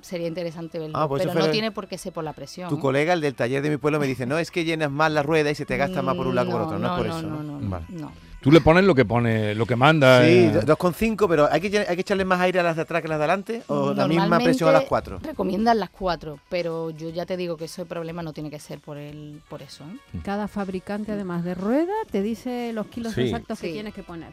sería 0.02 0.28
interesante 0.28 0.78
verlo. 0.78 0.96
Ah, 0.96 1.08
pues 1.08 1.24
pero 1.26 1.34
no 1.38 1.50
tiene 1.50 1.72
por 1.72 1.88
qué 1.88 1.98
ser 1.98 2.12
por 2.12 2.22
la 2.22 2.32
presión. 2.32 2.68
Tu 2.68 2.76
¿eh? 2.76 2.80
colega, 2.80 3.12
el 3.12 3.20
del 3.20 3.34
taller 3.34 3.60
de 3.60 3.70
mi 3.70 3.76
pueblo, 3.76 3.98
me 3.98 4.06
dice, 4.06 4.24
no, 4.24 4.38
es 4.38 4.52
que 4.52 4.64
llenas 4.64 4.90
más 4.90 5.10
la 5.10 5.22
rueda 5.24 5.50
y 5.50 5.54
se 5.56 5.66
te 5.66 5.76
gasta 5.76 6.00
más 6.00 6.14
por 6.14 6.28
un 6.28 6.34
lado 6.36 6.46
que 6.46 6.52
por 6.52 6.60
otro. 6.62 6.78
No, 6.78 6.92
es 6.92 6.98
por 6.98 7.06
no, 7.08 7.18
eso. 7.18 7.26
no, 7.28 7.42
¿no? 7.42 7.60
no, 7.60 7.68
Vale. 7.70 7.86
no. 7.88 8.12
Tú 8.44 8.52
le 8.52 8.60
pones 8.60 8.84
lo 8.84 8.94
que 8.94 9.06
pone, 9.06 9.54
lo 9.54 9.64
que 9.64 9.74
manda. 9.74 10.20
Sí, 10.22 10.30
eh, 10.44 10.50
do- 10.52 10.76
2,5, 10.76 11.26
pero 11.26 11.48
¿hay 11.50 11.62
que, 11.62 11.78
¿hay 11.78 11.94
que 11.96 12.02
echarle 12.02 12.26
más 12.26 12.40
aire 12.42 12.60
a 12.60 12.62
las 12.62 12.76
de 12.76 12.82
atrás 12.82 13.00
que 13.00 13.06
a 13.06 13.10
las 13.10 13.18
de 13.18 13.24
adelante? 13.24 13.62
¿O 13.68 13.94
la 13.94 14.06
misma 14.06 14.38
presión 14.38 14.68
a 14.68 14.72
las 14.72 14.84
4? 14.84 15.20
Recomiendan 15.22 15.80
las 15.80 15.88
cuatro, 15.88 16.38
pero 16.50 16.90
yo 16.90 17.08
ya 17.08 17.24
te 17.24 17.38
digo 17.38 17.56
que 17.56 17.64
ese 17.64 17.86
problema 17.86 18.22
no 18.22 18.34
tiene 18.34 18.50
que 18.50 18.58
ser 18.60 18.80
por 18.80 18.98
el, 18.98 19.40
por 19.48 19.62
eso. 19.62 19.82
¿eh? 19.84 20.18
Cada 20.22 20.46
fabricante, 20.46 21.12
además 21.12 21.42
de 21.42 21.54
rueda, 21.54 21.94
te 22.10 22.20
dice 22.20 22.72
los 22.74 22.86
kilos 22.88 23.14
Sí. 23.14 23.22
exactos 23.22 23.58
que 23.58 23.72
tienes 23.72 23.94
que 23.94 24.02
poner. 24.02 24.28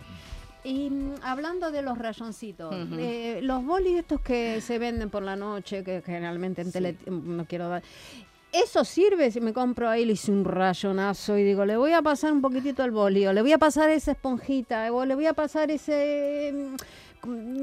Y 0.66 0.90
mm, 0.90 1.14
hablando 1.24 1.72
de 1.72 1.81
los 1.81 1.98
rayoncitos, 1.98 2.75
eh, 3.00 3.40
los 3.42 3.64
bolis 3.66 3.98
estos 3.98 4.19
que 4.19 4.60
se 4.62 4.78
venden 4.78 5.10
por 5.10 5.24
la 5.24 5.36
noche, 5.38 5.84
que 5.86 6.04
generalmente 6.06 6.62
en 6.62 6.68
Sí. 6.68 6.74
tele, 6.74 6.98
no 7.10 7.46
quiero 7.46 7.69
dar. 7.69 7.81
¿Eso 8.51 8.83
sirve 8.83 9.31
si 9.31 9.39
me 9.39 9.53
compro 9.53 9.88
ahí, 9.89 10.03
le 10.06 10.13
hice 10.13 10.31
un 10.31 10.44
rayonazo 10.44 11.38
y 11.38 11.44
digo, 11.44 11.63
le 11.65 11.77
voy 11.77 11.94
a 11.94 12.01
pasar 12.01 12.33
un 12.33 12.42
poquitito 12.42 12.83
el 12.83 12.92
boli, 12.92 13.25
o 13.25 13.31
le 13.33 13.42
voy 13.42 13.53
a 13.53 13.57
pasar 13.57 13.89
esa 13.89 14.12
esponjita, 14.12 14.92
o 14.92 15.06
le 15.06 15.15
voy 15.15 15.25
a 15.25 15.33
pasar 15.33 15.71
ese... 15.71 16.51
mm, 16.53 16.75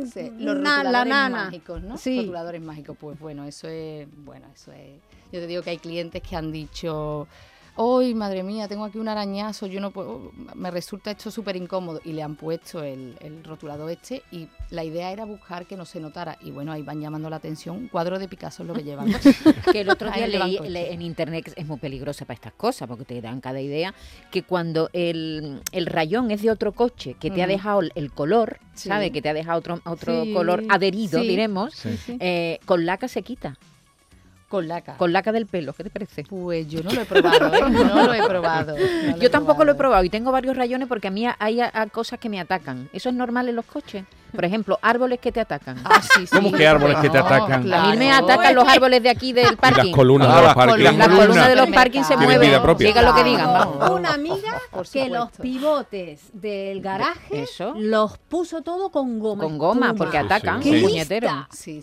Sí, 0.07 0.31
mm, 0.31 0.41
los 0.45 0.57
na- 0.57 0.83
la 0.85 1.03
rotuladores 1.03 1.11
nana? 1.13 1.45
mágicos, 1.45 1.83
¿no? 1.83 1.99
Sí. 1.99 2.21
Rotuladores 2.21 2.63
mágicos, 2.63 2.97
pues 2.99 3.19
bueno, 3.19 3.45
eso 3.45 3.69
es, 3.69 4.07
bueno, 4.25 4.47
eso 4.55 4.73
es. 4.73 4.93
Yo 5.33 5.41
te 5.41 5.47
digo 5.47 5.63
que 5.63 5.71
hay 5.71 5.79
clientes 5.79 6.23
que 6.23 6.37
han 6.37 6.53
dicho, 6.53 7.27
¡ay, 7.79 8.15
madre 8.15 8.43
mía, 8.43 8.67
tengo 8.69 8.85
aquí 8.85 8.99
un 8.99 9.09
arañazo, 9.09 9.67
yo 9.67 9.81
no 9.81 9.91
puedo, 9.91 10.33
me 10.55 10.71
resulta 10.71 11.11
esto 11.13 11.31
súper 11.31 11.57
incómodo! 11.57 12.01
Y 12.05 12.13
le 12.13 12.23
han 12.23 12.35
puesto 12.37 12.83
el, 12.83 13.17
el 13.21 13.45
rotulador 13.45 13.91
este 13.91 14.23
y 14.33 14.49
la 14.71 14.85
idea 14.85 15.13
era 15.13 15.25
buscar 15.25 15.67
que 15.67 15.77
no 15.77 15.85
se 15.85 16.01
notara. 16.01 16.37
Y 16.43 16.51
bueno, 16.51 16.73
ahí 16.73 16.83
van 16.83 17.01
llamando 17.01 17.31
la 17.31 17.37
atención, 17.37 17.77
un 17.77 17.89
cuadro 17.89 18.19
de 18.19 18.29
Picasso 18.29 18.63
es 18.63 18.69
lo 18.69 18.75
que 18.75 18.83
llevan. 18.85 19.09
que 19.73 19.81
el 19.83 19.89
otro 19.91 20.11
día 20.11 20.27
leí 20.27 20.59
le- 20.59 20.93
en 20.93 21.03
internet 21.03 21.53
es 21.57 21.67
muy 21.67 21.79
peligrosa 21.79 22.25
para 22.25 22.35
estas 22.35 22.53
cosas 22.55 22.89
porque 22.89 23.05
te 23.05 23.21
dan 23.21 23.41
cada 23.41 23.61
idea 23.61 23.95
que 24.31 24.43
cuando 24.43 24.91
el, 24.93 25.61
el 25.73 25.87
rayón 25.87 26.31
es 26.31 26.43
de 26.43 26.51
otro 26.51 26.73
coche 26.73 27.15
que 27.21 27.31
te 27.31 27.43
ha 27.43 27.47
dejado 27.47 27.81
el- 27.95 28.13
color, 28.13 28.59
Sí. 28.75 28.89
¿sabe? 28.89 29.11
Que 29.13 29.21
te 29.23 29.29
ha 29.29 29.35
dejado 29.35 29.59
otro, 29.59 29.81
otro 29.85 30.25
Sí, 30.25 30.33
color 30.33 30.63
adherido, 30.69 31.21
sí. 31.21 31.27
diremos, 31.29 31.75
eh, 32.21 32.59
con 32.65 32.87
laca 32.87 33.09
se 33.09 33.23
quita, 33.23 33.59
Con 34.49 34.67
laca. 34.67 34.97
con 34.97 35.13
laca 35.13 35.31
del 35.31 35.45
pelo, 35.47 35.75
¿qué 35.75 35.85
te 35.85 35.91
parece? 35.91 36.25
Pues 36.25 36.67
yo 36.69 36.83
no 36.83 36.91
lo 36.91 37.03
he 37.03 37.05
probado, 37.05 37.53
¿eh? 37.55 37.61
No 37.71 38.07
lo 38.07 38.15
he 38.15 38.23
probado. 38.27 38.75
no 38.79 39.17
Yo 39.19 39.31
tampoco 39.31 39.63
lo 39.65 39.73
he 39.73 39.75
probado 39.75 40.05
y 40.05 40.09
tengo 40.09 40.33
varios 40.33 40.57
rayones 40.57 40.89
porque 40.89 41.09
a 41.09 41.11
mí 41.11 41.27
hay 41.39 41.61
a- 41.61 41.71
a 41.75 41.87
cosas 41.89 42.19
que 42.19 42.31
me 42.31 42.41
atacan. 42.41 42.89
¿Eso 42.95 43.11
es 43.11 43.15
normal 43.15 43.49
en 43.51 43.57
los 43.57 43.67
coches? 43.67 44.05
Por 44.35 44.45
ejemplo, 44.45 44.79
árboles 44.83 45.19
que 45.21 45.33
te 45.33 45.41
atacan. 45.41 45.79
Ah, 45.85 46.01
sí, 46.03 46.27
sí. 46.27 46.37
¿Cómo 46.37 46.53
que 46.53 46.67
árboles 46.67 46.99
que 46.99 47.09
te 47.11 47.19
atacan? 47.19 47.73
A 47.73 47.91
mí 47.91 47.97
me 47.97 48.13
atacan 48.13 48.55
los 48.55 48.69
árboles 48.69 49.03
de 49.03 49.11
aquí 49.11 49.33
del 49.33 49.45
Y 49.47 49.49
las 49.49 49.57
parking. 49.57 49.93
columnas 49.93 50.29
Ah, 50.29 50.35
de 50.35 50.37
los 50.37 50.47
las 50.47 50.55
parques. 50.55 50.73
columnas. 50.75 50.97
Las 50.99 51.07
Columna. 51.09 51.25
columnas 51.27 51.49
de 51.49 51.57
los 51.57 51.69
parking 51.71 52.03
se 52.03 52.17
mueven. 52.17 52.41
vida 52.41 52.63
propia. 52.63 52.87
Diga 52.89 53.03
lo 53.03 53.15
que 53.15 53.25
digan, 53.25 53.47
vamos. 53.47 53.91
Una 53.91 54.15
amiga 54.15 54.61
que 54.93 55.09
los 55.09 55.31
pivotes 55.41 56.21
del 56.33 56.81
garaje 56.81 57.43
Eso. 57.43 57.75
los 57.77 58.19
puso 58.19 58.63
todo 58.63 58.91
con 58.91 59.19
goma. 59.19 59.45
Con 59.45 59.59
goma, 59.59 59.87
espuma. 59.89 59.95
porque 59.99 60.19
Sí, 60.19 60.23
sí. 60.23 60.27
atacan, 60.27 60.61
¡Qué 60.61 60.73
Sí. 60.79 60.85
puñetero. 60.85 61.29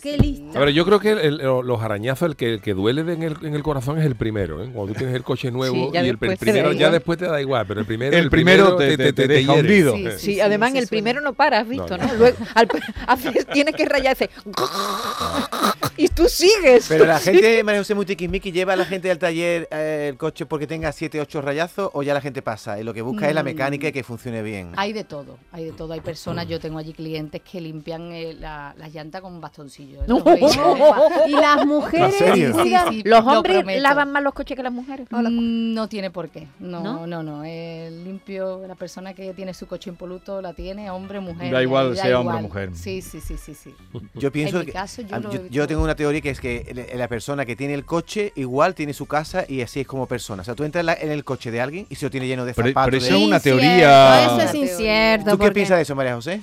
¡Qué 0.02 0.18
lista! 0.18 0.58
A 0.60 0.62
ver, 0.66 0.70
yo 0.74 0.86
creo 0.86 1.00
que 1.00 1.12
el- 1.12 1.42
el- 1.42 1.48
los 1.66 1.82
arañazos, 1.82 2.30
el 2.30 2.36
que, 2.36 2.54
el 2.54 2.62
que 2.62 2.74
duele 2.74 3.04
de- 3.04 3.14
en 3.14 3.24
el, 3.24 3.38
en 3.44 3.56
el 3.56 3.64
corazón 3.64 3.98
es 4.00 4.06
el 4.06 4.16
primero. 4.16 4.62
¿eh? 4.64 4.70
Cuando 4.74 4.94
tú 4.94 5.00
tienes 5.00 5.16
el 5.16 5.24
coche 5.24 5.52
nuevo 5.52 5.92
y 5.94 5.98
el, 5.98 6.18
primero, 6.18 6.72
ya 6.74 6.90
después 6.90 7.18
te 7.18 7.26
da 7.26 7.40
igual, 7.42 7.66
pero 7.68 7.80
el 7.80 7.86
primero, 7.86 8.16
El 8.16 8.30
primero 8.30 8.76
te- 8.76 8.98
te- 8.98 9.14
te 9.14 9.50
hundido. 9.50 9.96
Sí. 9.96 10.06
Sí, 10.18 10.42
además 10.42 10.72
sí, 10.72 10.78
el 10.80 10.88
primero 10.88 11.22
no 11.22 11.34
para, 11.34 11.60
has 11.60 11.68
visto, 11.68 11.98
No, 11.98 12.06
¿no? 12.06 12.08
no. 12.14 12.14
Luego 12.16 12.35
al- 12.56 12.68
haces- 13.08 13.46
tienes 13.52 13.76
que 13.76 13.86
rayar 13.86 14.14
ese 14.14 14.30
y 15.98 16.08
tú 16.10 16.28
sigues. 16.28 16.86
Pero 16.90 17.06
la 17.06 17.20
gente, 17.20 17.64
María 17.64 17.80
José, 17.82 17.96
muy 17.96 18.06
tiquismiqui, 18.06 18.52
lleva 18.52 18.74
a 18.74 18.76
la 18.76 18.86
gente 18.86 19.08
del 19.08 19.18
taller 19.20 19.68
eh, 19.72 20.08
el 20.10 20.18
coche 20.18 20.46
porque 20.46 20.68
tenga 20.68 20.92
7, 20.92 21.22
8 21.22 21.42
rayazos 21.42 21.90
o 21.94 22.04
ya 22.04 22.14
la 22.14 22.22
gente 22.22 22.42
pasa 22.42 22.80
y 22.80 22.84
lo 22.84 22.94
que 22.94 23.02
busca 23.02 23.28
es 23.30 23.36
la 23.36 23.44
Mm. 23.44 23.46
mecánica 23.46 23.88
y 23.88 23.92
que 23.92 24.04
funcione 24.04 24.42
bien. 24.42 24.72
Hay 24.76 24.92
de 24.92 25.04
todo, 25.04 25.38
hay 25.52 25.66
de 25.66 25.72
todo. 25.72 25.94
Hay 25.94 26.02
personas, 26.02 26.48
yo 26.48 26.60
tengo 26.60 26.80
allí 26.80 26.94
clientes 26.94 27.42
que 27.42 27.62
limpian 27.62 28.12
eh, 28.12 28.34
la, 28.40 28.74
las 28.78 28.92
llantas 28.94 29.22
con 29.22 29.40
bastoncillos. 29.40 30.08
No. 30.08 30.16
Los 30.16 30.24
veis, 30.26 30.58
¿no? 30.58 30.76
Y 31.28 31.32
las 31.32 31.66
mujeres, 31.66 32.20
¿En 32.22 32.28
serio? 32.28 32.64
Sí, 32.64 32.74
sí, 32.90 33.02
Los 33.06 33.24
lo 33.24 33.32
hombres 33.40 33.82
lavan 33.82 34.12
más 34.12 34.24
los 34.24 34.34
coches 34.34 34.58
que 34.58 34.64
las 34.64 34.72
mujeres. 34.74 35.08
¿no? 35.12 35.20
Mm, 35.22 35.74
No 35.74 35.88
tiene 35.88 36.10
por 36.12 36.30
qué. 36.30 36.48
No, 36.60 36.82
¿No? 36.82 37.08
no, 37.08 37.24
no. 37.24 37.44
El 37.44 38.04
limpio, 38.04 38.62
la 38.68 38.76
persona 38.76 39.14
que 39.14 39.34
tiene 39.34 39.54
su 39.54 39.68
coche 39.68 39.90
impoluto 39.90 40.42
la 40.42 40.54
tiene, 40.54 40.90
hombre, 40.90 41.20
mujer. 41.20 41.52
Da 41.54 41.62
igual 41.62 41.96
da 41.96 42.02
sea 42.04 42.20
hombre 42.20 42.25
o 42.28 42.30
igual. 42.32 42.44
mujer. 42.44 42.70
Sí, 42.76 43.02
sí, 43.02 43.22
sí, 43.22 43.38
sí, 43.38 43.54
sí. 43.54 43.76
Yo 44.16 44.32
pienso 44.32 44.64
que 44.66 44.72
caso, 44.72 45.02
yo 45.50 45.68
tengo 45.68 45.84
una 45.84 45.96
teoría 45.96 46.22
que 46.22 46.30
es 46.30 46.40
que 46.40 46.90
la 46.96 47.08
persona 47.08 47.46
que 47.46 47.56
tiene 47.56 47.74
el 47.74 47.86
coche 47.86 48.32
igual 48.36 48.76
tiene 48.76 48.94
su 48.94 49.06
casa 49.06 49.46
y 49.48 49.62
así 49.62 49.80
es 49.82 49.88
como 49.88 50.06
persona. 50.08 50.42
O 50.42 50.46
sea, 50.46 50.56
tú 50.56 50.64
entras 50.64 50.82
en 50.82 50.86
la- 50.88 50.94
en 50.94 51.12
el 51.12 51.24
coche 51.24 51.52
de 51.52 51.62
alguien 51.62 51.86
y 51.90 51.96
se 51.96 52.06
lo 52.06 52.12
tiene 52.12 52.28
lleno 52.28 52.46
de 52.46 52.54
zapatos. 52.54 52.84
pero 52.86 52.98
eso 52.98 53.16
es 53.16 53.24
una 53.24 53.40
teoría- 53.40 54.26
Eso 54.26 54.42
es 54.42 54.56
incierto. 54.56 55.32
¿Tú 55.32 55.38
qué 55.38 55.46
porque- 55.46 55.52
piensas 55.54 55.78
de 55.78 55.84
eso, 55.84 55.96
María 55.96 56.16
José? 56.16 56.42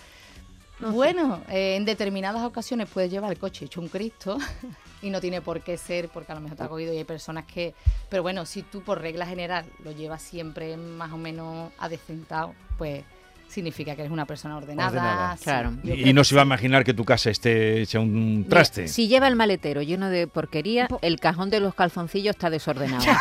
Bueno, 0.81 1.41
eh, 1.49 1.77
en 1.77 1.85
determinadas 1.85 2.43
ocasiones 2.43 2.89
puedes 2.93 3.11
llevar 3.11 3.31
el 3.31 3.39
coche 3.39 3.67
hecho 3.67 3.81
un 3.81 3.89
Cristo 3.89 4.37
y 5.03 5.11
no 5.11 5.21
tiene 5.21 5.41
por 5.41 5.61
qué 5.61 5.77
ser 5.79 6.09
porque 6.09 6.33
a 6.33 6.35
lo 6.35 6.41
mejor 6.41 6.59
te 6.59 6.65
ha 6.65 6.69
cogido 6.69 6.93
y 6.93 6.97
hay 6.99 7.05
personas 7.05 7.45
que... 7.45 7.75
Pero 8.09 8.23
bueno, 8.25 8.45
si 8.47 8.63
tú 8.63 8.83
por 8.83 9.01
regla 9.01 9.25
general 9.27 9.65
lo 9.85 9.93
llevas 9.93 10.23
siempre 10.23 10.77
más 10.77 11.13
o 11.13 11.19
menos 11.19 11.71
adecentado, 11.79 12.53
pues 12.79 13.05
significa 13.53 13.95
que 13.95 14.01
eres 14.03 14.13
una 14.13 14.25
persona 14.27 14.57
ordenada. 14.57 15.37
Claro. 15.43 15.73
Y, 15.85 16.13
no 16.13 16.25
se 16.25 16.35
va 16.35 16.43
a 16.43 16.45
imaginar 16.45 16.85
que 16.85 16.95
tu 16.95 17.05
casa 17.05 17.31
esté 17.31 17.83
hecha 17.83 18.01
un 18.01 18.39
Mira, 18.39 18.49
traste. 18.49 18.89
Si 18.89 19.09
lleva 19.09 19.29
el 19.29 19.37
maletero 19.37 19.83
lleno 19.83 20.09
de 20.09 20.27
porquería, 20.27 20.89
el 21.03 21.21
cajón 21.21 21.51
de 21.51 21.61
los 21.61 21.75
calzoncillos 21.75 22.35
está 22.35 22.51
desordenado. 22.51 23.05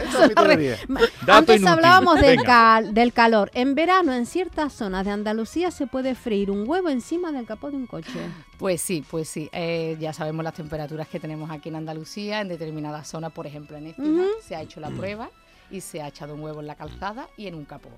Es 0.00 0.80
Antes 1.28 1.56
inútil. 1.56 1.68
hablábamos 1.68 2.20
del, 2.20 2.42
cal- 2.42 2.94
del 2.94 3.12
calor. 3.12 3.50
En 3.54 3.74
verano, 3.74 4.12
en 4.14 4.26
ciertas 4.26 4.72
zonas 4.72 5.04
de 5.04 5.10
Andalucía, 5.12 5.70
se 5.70 5.86
puede 5.86 6.14
freír 6.14 6.50
un 6.50 6.68
huevo 6.68 6.88
encima 6.88 7.32
del 7.32 7.46
capó 7.46 7.70
de 7.70 7.76
un 7.76 7.86
coche. 7.86 8.18
Pues 8.58 8.80
sí, 8.80 9.04
pues 9.10 9.28
sí. 9.28 9.48
Eh, 9.52 9.96
ya 10.00 10.12
sabemos 10.12 10.44
las 10.44 10.54
temperaturas 10.54 11.08
que 11.08 11.18
tenemos 11.20 11.50
aquí 11.50 11.68
en 11.68 11.76
Andalucía, 11.76 12.40
en 12.40 12.48
determinadas 12.48 13.08
zonas, 13.08 13.32
por 13.32 13.46
ejemplo 13.46 13.76
en 13.76 13.88
Écija, 13.88 14.02
Ujú. 14.02 14.26
se 14.46 14.54
ha 14.56 14.62
hecho 14.62 14.80
la 14.80 14.90
prueba 14.90 15.30
y 15.70 15.80
se 15.80 16.02
ha 16.02 16.08
echado 16.08 16.34
un 16.34 16.40
huevo 16.40 16.60
en 16.60 16.66
la 16.66 16.74
calzada 16.74 17.28
y 17.36 17.46
en 17.46 17.54
un 17.54 17.64
capó. 17.64 17.90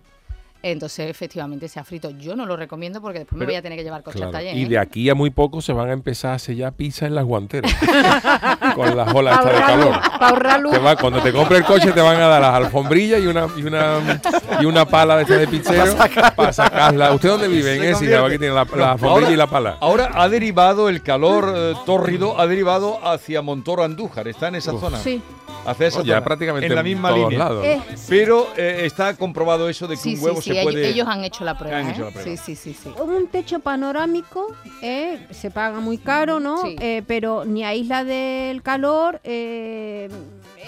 Entonces, 0.63 1.11
efectivamente, 1.11 1.67
se 1.69 1.81
ha 1.81 1.85
frito. 1.85 2.11
Yo 2.11 2.37
no 2.37 2.47
lo 2.47 2.57
recomiendo 2.57 3.01
porque 3.01 3.21
después 3.21 3.39
me 3.39 3.47
voy 3.47 3.57
a 3.57 3.63
tener 3.63 3.77
que 3.77 3.85
llevar 3.85 4.03
coche 4.03 4.19
Claro, 4.19 4.29
al 4.29 4.33
taller. 4.33 4.57
Y 4.57 4.63
¿eh? 4.63 4.69
de 4.69 4.79
aquí 4.79 5.09
a 5.11 5.15
muy 5.15 5.31
poco 5.31 5.61
se 5.61 5.73
van 5.73 5.91
a 5.91 5.93
empezar 5.93 6.35
a 6.35 6.39
sellar 6.39 6.73
pizza 6.75 7.07
en 7.07 7.15
las 7.15 7.25
guanteras. 7.25 7.75
con 8.77 8.97
las 8.97 9.13
olas 9.15 9.45
de 9.45 9.51
calor. 9.51 10.01
Para 10.01 10.29
ahorrar 10.29 10.61
luz. 10.61 10.73
Te 10.73 10.79
va- 10.79 10.97
cuando 10.97 11.21
te 11.21 11.33
compres 11.33 11.61
el 11.61 11.67
coche 11.67 11.93
te 11.93 12.01
van 12.01 12.17
a 12.21 12.27
dar 12.29 12.41
las 12.41 12.55
alfombrillas 12.55 13.21
y 13.21 13.27
una 13.27 13.49
y 13.57 13.63
una 13.65 14.21
y 14.61 14.65
una 14.65 14.85
pala 14.85 15.17
de, 15.17 15.23
esta 15.23 15.37
de 15.37 15.47
pizzero 15.49 15.95
para 16.37 16.53
sacarla. 16.53 17.13
¿Usted 17.13 17.29
dónde 17.29 17.49
vive? 17.49 17.75
En 17.89 17.93
convierte. 17.95 18.27
aquí 18.27 18.39
tiene 18.39 18.55
la, 18.55 18.67
la 18.77 18.93
alfombrilla 18.93 19.31
y 19.33 19.37
la 19.37 19.47
pala. 19.47 19.77
Ahora 19.81 20.11
ha 20.15 20.29
derivado 20.29 20.89
el 20.89 21.03
calor 21.03 21.53
eh, 21.55 21.75
tórrido, 21.87 22.41
ha 22.41 22.47
derivado 22.47 22.99
hacia 23.07 23.43
Montoro 23.43 23.85
Andújar. 23.85 24.29
Está 24.29 24.49
en 24.49 24.57
esa 24.57 24.73
Uf. 24.73 24.81
zona. 24.81 24.99
Sí. 24.99 25.23
Hacia 25.65 25.87
esa 25.87 26.01
Oh, 26.01 26.03
ya 26.03 26.15
zona, 26.15 26.25
prácticamente 26.25 26.67
en 26.67 26.75
la 26.75 26.83
misma 26.83 27.11
todos 27.11 27.31
línea. 27.31 27.39
lados. 27.39 27.65
Eh, 27.65 27.81
Pero 28.09 28.49
eh, 28.57 28.81
está 28.85 29.15
comprobado 29.17 29.69
eso 29.69 29.87
de 29.87 29.95
que 29.95 30.01
Sí, 30.03 30.15
un 30.17 30.25
huevo 30.25 30.43
sí, 30.43 30.53
se 30.53 30.63
puede. 30.65 30.89
ellos 30.89 31.07
han 31.07 31.23
hecho 31.23 31.45
la 31.45 31.57
prueba. 31.57 31.79
Han 31.79 31.87
¿eh? 31.87 31.91
hecho 31.93 32.05
la 32.07 32.11
prueba. 32.11 32.25
Sí, 32.29 32.37
sí, 32.37 32.57
sí, 32.57 32.75
sí. 32.75 32.91
un 33.01 33.29
techo 33.29 33.61
panorámico 33.61 34.53
eh, 34.83 35.25
se 35.31 35.53
paga 35.53 35.79
muy 35.79 35.99
caro, 35.99 36.41
¿no? 36.41 36.63
Sí. 36.63 36.75
Eh, 36.81 37.03
pero 37.07 37.45
ni 37.45 37.63
aísla 37.65 38.03
del 38.03 38.61
calor, 38.63 39.21
eh, 39.23 40.09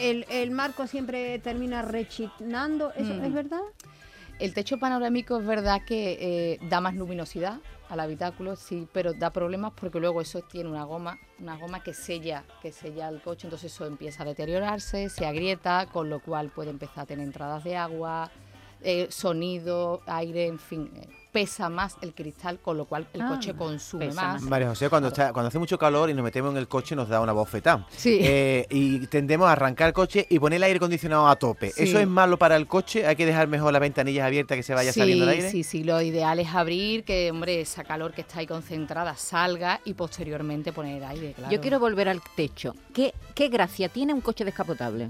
el, 0.00 0.26
el 0.30 0.50
marco 0.52 0.86
siempre 0.86 1.40
termina 1.40 1.82
rechinando. 1.82 2.92
¿Eso 2.96 3.14
Mm. 3.14 3.24
es 3.24 3.32
verdad? 3.34 3.60
El 4.40 4.52
techo 4.52 4.78
panorámico 4.78 5.38
es 5.38 5.46
verdad 5.46 5.82
que 5.86 6.18
eh, 6.20 6.58
da 6.68 6.80
más 6.80 6.94
luminosidad 6.96 7.60
al 7.88 8.00
habitáculo, 8.00 8.56
sí, 8.56 8.88
pero 8.92 9.12
da 9.12 9.30
problemas 9.30 9.72
porque 9.74 10.00
luego 10.00 10.20
eso 10.20 10.40
tiene 10.42 10.68
una 10.68 10.82
goma, 10.84 11.18
una 11.38 11.56
goma 11.56 11.84
que 11.84 11.94
sella, 11.94 12.44
que 12.60 12.72
sella 12.72 13.08
el 13.08 13.22
coche, 13.22 13.46
entonces 13.46 13.72
eso 13.72 13.86
empieza 13.86 14.24
a 14.24 14.26
deteriorarse, 14.26 15.08
se 15.08 15.24
agrieta, 15.24 15.86
con 15.86 16.10
lo 16.10 16.20
cual 16.20 16.50
puede 16.50 16.70
empezar 16.70 17.00
a 17.00 17.06
tener 17.06 17.24
entradas 17.24 17.62
de 17.62 17.76
agua, 17.76 18.32
eh, 18.82 19.06
sonido, 19.10 20.02
aire, 20.06 20.46
en 20.46 20.58
fin, 20.58 20.90
eh, 20.96 21.08
pesa 21.34 21.68
más 21.68 21.96
el 22.00 22.14
cristal, 22.14 22.60
con 22.60 22.78
lo 22.78 22.84
cual 22.84 23.08
el 23.12 23.20
Ah, 23.22 23.28
coche 23.28 23.54
consume 23.54 24.06
más. 24.06 24.14
más. 24.14 24.42
María 24.42 24.68
José, 24.68 24.88
cuando, 24.88 25.08
está, 25.08 25.32
cuando 25.32 25.48
hace 25.48 25.58
mucho 25.58 25.76
calor 25.76 26.08
y 26.08 26.14
nos 26.14 26.22
metemos 26.22 26.52
en 26.52 26.58
el 26.58 26.68
coche 26.68 26.94
nos 26.94 27.08
da 27.08 27.20
una 27.20 27.32
bofetada. 27.32 27.86
Sí. 27.96 28.18
Eh, 28.22 28.66
y 28.70 29.04
tendemos 29.08 29.48
a 29.48 29.52
arrancar 29.52 29.88
el 29.88 29.92
coche 29.94 30.24
y 30.30 30.38
poner 30.38 30.58
el 30.58 30.62
aire 30.62 30.76
acondicionado 30.76 31.26
a 31.26 31.34
tope. 31.34 31.72
Sí. 31.72 31.82
¿Eso 31.82 31.98
es 31.98 32.06
malo 32.06 32.38
para 32.38 32.54
el 32.54 32.68
coche? 32.68 33.04
¿Hay 33.04 33.16
que 33.16 33.26
dejar 33.26 33.48
mejor 33.48 33.72
las 33.72 33.80
ventanillas 33.80 34.24
abiertas 34.24 34.54
que 34.56 34.62
se 34.62 34.74
vaya 34.74 34.92
sí, 34.92 35.00
saliendo 35.00 35.24
el 35.24 35.30
aire? 35.30 35.50
Sí, 35.50 35.64
sí, 35.64 35.82
lo 35.82 36.00
ideal 36.00 36.38
es 36.38 36.54
abrir, 36.54 37.02
que 37.02 37.32
hombre, 37.32 37.60
esa 37.60 37.82
calor 37.82 38.12
que 38.12 38.20
está 38.20 38.38
ahí 38.38 38.46
concentrada 38.46 39.16
salga 39.16 39.80
y 39.84 39.94
posteriormente 39.94 40.72
poner 40.72 41.02
aire, 41.04 41.32
claro. 41.32 41.52
Yo 41.52 41.60
quiero 41.60 41.80
volver 41.80 42.08
al 42.08 42.22
techo. 42.36 42.76
¿Qué, 42.94 43.12
qué 43.34 43.48
gracia 43.48 43.88
tiene 43.88 44.14
un 44.14 44.20
coche 44.20 44.44
descapotable? 44.44 45.08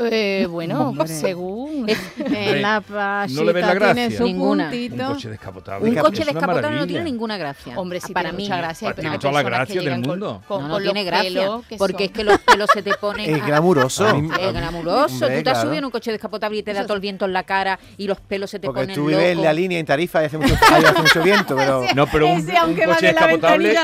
Eh, 0.00 0.46
bueno, 0.50 0.88
Hombre. 0.90 1.08
según... 1.08 1.86
En 2.18 2.62
la 2.62 2.82
¿no 3.30 3.44
le 3.44 3.52
ves 3.52 3.62
la 3.64 3.72
tiene 3.72 3.92
gracia? 3.94 4.18
su 4.18 4.24
Ninguna. 4.24 4.64
Un 4.64 4.70
puntito. 4.70 5.06
coche 5.08 5.28
descapotable. 5.30 5.88
Un 5.90 5.96
coche 5.96 6.24
descapotable 6.24 6.76
no 6.78 6.86
tiene 6.86 7.04
ninguna 7.04 7.36
gracia. 7.36 7.78
Hombre, 7.78 8.00
sí 8.00 8.12
para 8.12 8.30
tiene 8.30 8.36
mí. 8.36 8.42
mucha 8.44 8.56
gracia. 8.58 8.88
Pero 8.90 9.00
tiene 9.00 9.14
hay 9.14 9.18
toda 9.20 9.32
la 9.32 9.42
gracia 9.42 9.74
del 9.76 9.84
llegan 9.84 10.00
con- 10.02 10.10
mundo. 10.10 10.42
Con, 10.46 10.62
no, 10.62 10.68
no 10.68 10.74
con 10.74 10.82
tiene 10.82 11.04
gracia. 11.04 11.48
Porque 11.78 11.92
son- 11.94 12.02
es 12.02 12.10
que 12.10 12.24
los 12.24 12.38
pelos 12.40 12.68
se 12.72 12.82
te 12.82 12.94
ponen. 12.94 13.34
Es 13.34 13.42
a- 13.42 13.46
glamuroso. 13.46 14.06
A 14.08 14.14
mí- 14.14 14.28
Es 14.38 14.52
glamuroso. 14.52 15.14
Hombre, 15.14 15.38
Tú 15.38 15.42
te 15.44 15.50
has 15.50 15.54
claro. 15.54 15.60
subido 15.62 15.78
en 15.78 15.84
un 15.86 15.90
coche 15.90 16.12
descapotable 16.12 16.58
y 16.58 16.62
te 16.62 16.72
da 16.72 16.82
todo 16.84 16.94
el 16.94 17.00
viento 17.00 17.24
en 17.24 17.32
la 17.32 17.42
cara 17.44 17.78
y 17.96 18.06
los 18.06 18.20
pelos 18.20 18.50
se 18.50 18.58
te 18.58 18.66
Porque 18.66 18.82
ponen 18.82 18.94
tú 18.96 19.06
vives 19.06 19.24
en 19.36 19.42
la 19.42 19.52
línea 19.52 19.78
en 19.78 19.86
Tarifa 19.86 20.22
y 20.22 20.26
hace 20.26 20.38
mucho, 20.38 20.54
hace 20.54 21.00
mucho 21.02 21.22
viento, 21.22 21.56
pero... 21.56 21.84
No, 21.94 22.06
pero 22.06 22.26
un, 22.28 22.38
Ese, 22.38 22.52
un 22.64 22.74
coche 22.76 23.06
descapotable 23.06 23.74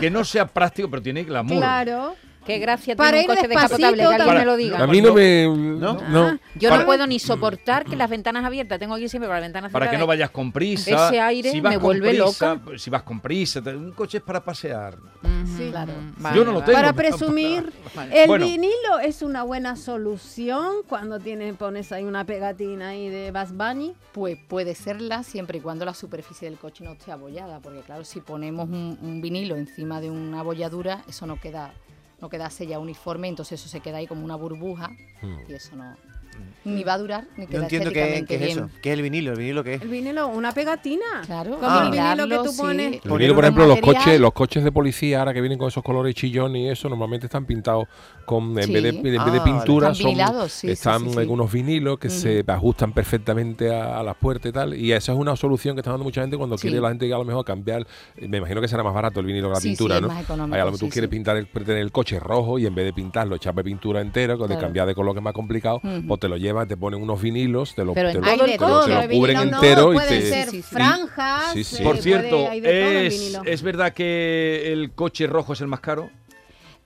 que 0.00 0.10
no 0.10 0.24
sea 0.24 0.46
práctico, 0.46 0.88
pero 0.90 1.02
tiene 1.02 1.22
glamour. 1.24 1.58
Claro. 1.58 2.14
Qué 2.46 2.58
gracia 2.58 2.96
Para 2.96 3.10
tiene 3.12 3.26
un 3.26 3.30
ir 3.30 3.36
coche 3.36 3.48
descapotable, 3.48 3.96
que 3.96 4.02
alguien 4.02 4.18
también. 4.18 4.38
me 4.38 4.44
lo 4.44 4.56
diga. 4.56 4.78
A 4.82 4.86
mí 4.86 5.00
no 5.00 5.14
me. 5.14 5.44
¿No? 5.46 5.94
no. 6.08 6.38
Yo 6.56 6.68
Para- 6.70 6.80
no 6.82 6.86
puedo 6.86 7.06
ni 7.06 7.18
soportar 7.18 7.84
que 7.84 7.94
las 7.96 8.10
ventanas 8.10 8.44
abiertas, 8.44 8.78
tengo 8.78 8.94
aquí 8.94 9.08
siempre 9.08 9.28
para 9.28 9.40
las 9.40 9.46
ventanas 9.48 9.70
Para 9.72 9.90
que 9.90 9.96
no 9.98 10.06
vayas 10.06 10.30
con 10.30 10.50
prisa. 10.52 11.08
Ese 11.08 11.20
aire 11.20 11.50
si 11.52 11.60
vas 11.60 11.70
me 11.74 11.76
con 11.76 11.84
vuelve 11.84 12.08
prisa, 12.10 12.24
loca. 12.54 12.78
Si 12.78 12.90
vas 12.90 13.02
con 13.02 13.20
prisa, 13.20 13.60
un 13.66 13.92
coche 13.92 14.18
es 14.18 14.24
para 14.24 14.42
pasear. 14.44 14.96
Sí. 15.56 15.68
Claro. 15.70 15.92
vale, 16.18 16.36
Yo 16.36 16.44
no 16.44 16.52
lo 16.52 16.60
tengo. 16.62 16.72
Para 16.72 16.92
presumir, 16.92 17.72
Vale. 17.94 18.22
el 18.22 18.28
Bueno. 18.28 18.46
vinilo 18.46 18.98
es 19.02 19.22
una 19.22 19.42
buena 19.42 19.76
solución 19.76 20.76
cuando 20.88 21.18
tienes, 21.20 21.54
pones 21.56 21.92
ahí 21.92 22.04
una 22.04 22.24
pegatina 22.24 22.88
ahí 22.88 23.08
de 23.08 23.30
Bass 23.30 23.52
Bunny. 23.56 23.94
Pues 24.12 24.36
puede 24.48 24.74
serla 24.74 25.22
siempre 25.22 25.58
y 25.58 25.60
cuando 25.60 25.84
la 25.84 25.94
superficie 25.94 26.48
del 26.48 26.58
coche 26.58 26.84
no 26.84 26.92
esté 26.92 27.12
abollada, 27.12 27.60
porque 27.60 27.80
claro, 27.80 28.04
si 28.04 28.20
ponemos 28.20 28.68
un, 28.68 28.98
un 29.00 29.20
vinilo 29.20 29.56
encima 29.56 30.00
de 30.00 30.10
una 30.10 30.40
abolladura, 30.40 31.02
eso 31.08 31.26
no 31.26 31.40
queda, 31.40 31.72
no 32.22 32.30
queda 32.30 32.48
sella 32.48 32.78
uniforme, 32.78 33.28
entonces 33.28 33.60
eso 33.60 33.68
se 33.68 33.80
queda 33.80 33.98
ahí 33.98 34.06
como 34.06 34.24
una 34.24 34.36
burbuja 34.36 34.90
Mm. 35.20 35.50
y 35.50 35.52
eso 35.52 35.76
no 35.76 35.94
ni 36.64 36.84
va 36.84 36.94
a 36.94 36.98
durar 36.98 37.24
ni 37.36 37.44
No 37.44 37.50
queda 37.50 37.62
entiendo 37.62 37.90
qué, 37.90 38.24
qué 38.28 38.34
es 38.34 38.40
bien. 38.40 38.52
eso. 38.52 38.70
¿Qué 38.80 38.92
es 38.92 38.96
el 38.96 39.02
vinilo? 39.02 39.32
¿El 39.32 39.38
vinilo 39.38 39.64
qué 39.64 39.74
es? 39.74 39.82
El 39.82 39.88
vinilo, 39.88 40.28
una 40.28 40.52
pegatina. 40.52 41.22
Claro, 41.26 41.56
Como 41.56 41.66
Ah. 41.68 41.82
el 41.86 41.90
vinilo 41.90 42.28
que 42.28 42.48
tú 42.48 42.52
sí. 42.54 42.60
pones. 42.62 43.00
El 43.04 43.10
vinilo, 43.10 43.34
por 43.34 43.44
ejemplo, 43.44 43.66
los 43.66 43.76
material- 43.80 44.04
coches, 44.04 44.20
los 44.20 44.32
coches 44.32 44.62
de 44.64 44.70
policía 44.70 45.18
ahora 45.18 45.34
que 45.34 45.40
vienen 45.40 45.58
con 45.58 45.66
esos 45.68 45.82
colores 45.82 46.14
chillón 46.14 46.54
y 46.54 46.68
eso, 46.68 46.88
normalmente 46.88 47.26
están 47.26 47.46
pintados 47.46 47.88
con, 48.24 48.56
en 48.58 48.64
Sí. 48.66 48.72
vez 48.72 48.82
de, 48.84 48.88
en 48.90 49.02
vez 49.02 49.12
de 49.12 49.18
Ah, 49.18 49.24
vale. 49.24 49.40
pintura, 49.40 49.88
Están 49.88 49.94
son, 49.96 50.06
vinilados, 50.12 50.52
sí, 50.52 50.70
están 50.70 51.00
sí, 51.00 51.10
sí. 51.14 51.18
en 51.18 51.30
unos 51.30 51.50
vinilos 51.52 51.98
que 51.98 52.08
se 52.10 52.44
ajustan 52.46 52.92
perfectamente 52.92 53.74
a, 53.74 53.98
a 53.98 54.02
las 54.04 54.14
puertas 54.14 54.50
y 54.50 54.52
tal. 54.52 54.74
Y 54.74 54.92
esa 54.92 55.10
es 55.12 55.18
una 55.18 55.34
solución 55.34 55.74
que 55.74 55.80
está 55.80 55.90
dando 55.90 56.04
mucha 56.04 56.20
gente 56.20 56.36
cuando 56.36 56.56
Sí. 56.56 56.68
quiere 56.68 56.80
la 56.80 56.90
gente 56.90 57.08
que 57.08 57.12
a 57.14 57.18
lo 57.18 57.24
mejor 57.24 57.44
cambiar. 57.44 57.84
eh, 58.16 58.28
Me 58.28 58.38
imagino 58.38 58.60
que 58.60 58.68
será 58.68 58.84
más 58.84 58.94
barato 58.94 59.18
el 59.18 59.26
vinilo 59.26 59.48
que 59.48 59.54
la 59.54 59.60
pintura, 59.60 59.96
es 59.96 60.02
¿no? 60.02 60.08
más 60.08 60.22
económico, 60.22 60.54
Ahí 60.54 60.60
a 60.60 60.64
lo 60.64 60.70
mejor 60.70 60.78
tú 60.80 60.86
sí, 60.86 60.92
quieres 60.92 61.08
sí. 61.10 61.16
pintar 61.16 61.36
el, 61.36 61.48
tener 61.48 61.78
el 61.78 61.90
coche 61.90 62.20
rojo 62.20 62.58
y 62.60 62.66
en 62.66 62.74
vez 62.74 62.84
de 62.84 62.92
pintarlo, 62.92 63.34
echarle 63.34 63.64
pintura 63.64 64.00
entera, 64.00 64.36
de 64.36 64.56
cambiar 64.58 64.86
de 64.86 64.94
color 64.94 65.12
que 65.14 65.18
es 65.18 65.24
más 65.24 65.32
complicado, 65.34 65.80
pues 65.80 66.20
te 66.22 66.28
lo 66.28 66.36
llevas, 66.36 66.68
te 66.68 66.76
ponen 66.76 67.02
unos 67.02 67.20
vinilos, 67.20 67.74
te 67.74 67.84
lo, 67.84 67.92
te 67.94 68.02
lo- 68.04 68.12
todo 68.12 68.22
te 68.22 68.36
lo- 68.36 69.00
te 69.00 69.08
lo 69.08 69.08
cubren 69.12 69.36
vinilo 69.38 69.50
no, 69.50 69.56
entero 69.56 69.94
y 69.94 69.98
te- 70.08 70.30
ser 70.30 70.50
sí. 70.50 70.62
franjas. 70.62 71.52
Sí, 71.52 71.64
sí. 71.64 71.76
eh, 71.76 71.82
Por 71.82 71.92
puede- 71.96 72.02
cierto, 72.02 72.48
hay 72.48 72.60
de 72.60 72.68
todo 72.68 72.90
en 72.92 72.96
el 72.96 73.06
es, 73.08 73.38
es 73.44 73.62
verdad 73.62 73.92
que 73.92 74.72
el 74.72 74.92
coche 74.92 75.26
rojo 75.26 75.52
es 75.54 75.60
el 75.60 75.66
más 75.66 75.80
caro. 75.80 76.10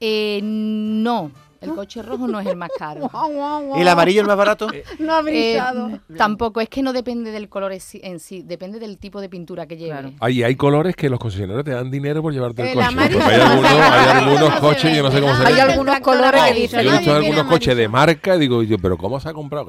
Eh, 0.00 0.40
no, 0.42 1.30
el 1.60 1.74
coche 1.74 2.02
rojo 2.02 2.26
no 2.28 2.40
es 2.40 2.46
el 2.46 2.56
más 2.56 2.70
caro. 2.78 3.10
¿Y 3.76 3.80
el 3.80 3.88
amarillo 3.88 4.20
el 4.20 4.26
más 4.26 4.36
barato? 4.36 4.68
No 4.98 5.14
ha 5.14 5.20
Eh, 5.20 5.22
brillado. 5.22 6.00
tampoco, 6.16 6.60
es 6.60 6.68
que 6.68 6.82
no 6.82 6.92
depende 6.92 7.30
del 7.30 7.48
color 7.48 7.72
en 7.72 7.80
sí, 7.80 8.00
en 8.02 8.18
sí, 8.20 8.42
depende 8.42 8.78
del 8.78 8.98
tipo 8.98 9.20
de 9.20 9.28
pintura 9.28 9.66
que 9.66 9.76
lleve. 9.76 9.90
Claro. 9.90 10.12
Ahí 10.20 10.42
hay 10.42 10.56
colores 10.56 10.96
que 10.96 11.08
los 11.10 11.18
concesionarios 11.18 11.64
te 11.64 11.72
dan 11.72 11.90
dinero 11.90 12.22
por 12.22 12.32
llevarte 12.32 12.62
el, 12.62 12.68
El 12.68 12.74
coche. 12.74 12.86
amarillo 12.86 13.20
hay 13.20 13.26
no 13.26 13.30
se 13.36 13.42
algunos, 13.42 13.70
hay 13.72 14.08
algunos 14.22 14.54
se 14.54 14.60
coches, 14.60 14.96
yo 14.96 15.02
no 15.02 15.10
sé 15.10 15.20
cómo 15.20 15.34
se 15.36 15.40
ve. 15.42 15.46
Hay 15.48 15.60
algunos 15.60 16.00
colores 16.00 16.42
que 16.42 16.54
dicen, 16.54 16.82
Yo 16.84 16.90
he 16.92 16.96
visto 16.98 17.14
algunos 17.14 17.44
coches 17.44 17.76
de 17.76 17.88
marca, 17.88 18.36
digo 18.36 18.62
yo, 18.62 18.78
pero 18.78 18.96
¿cómo 18.96 19.20
se 19.20 19.28
ha 19.28 19.32
comprado? 19.32 19.66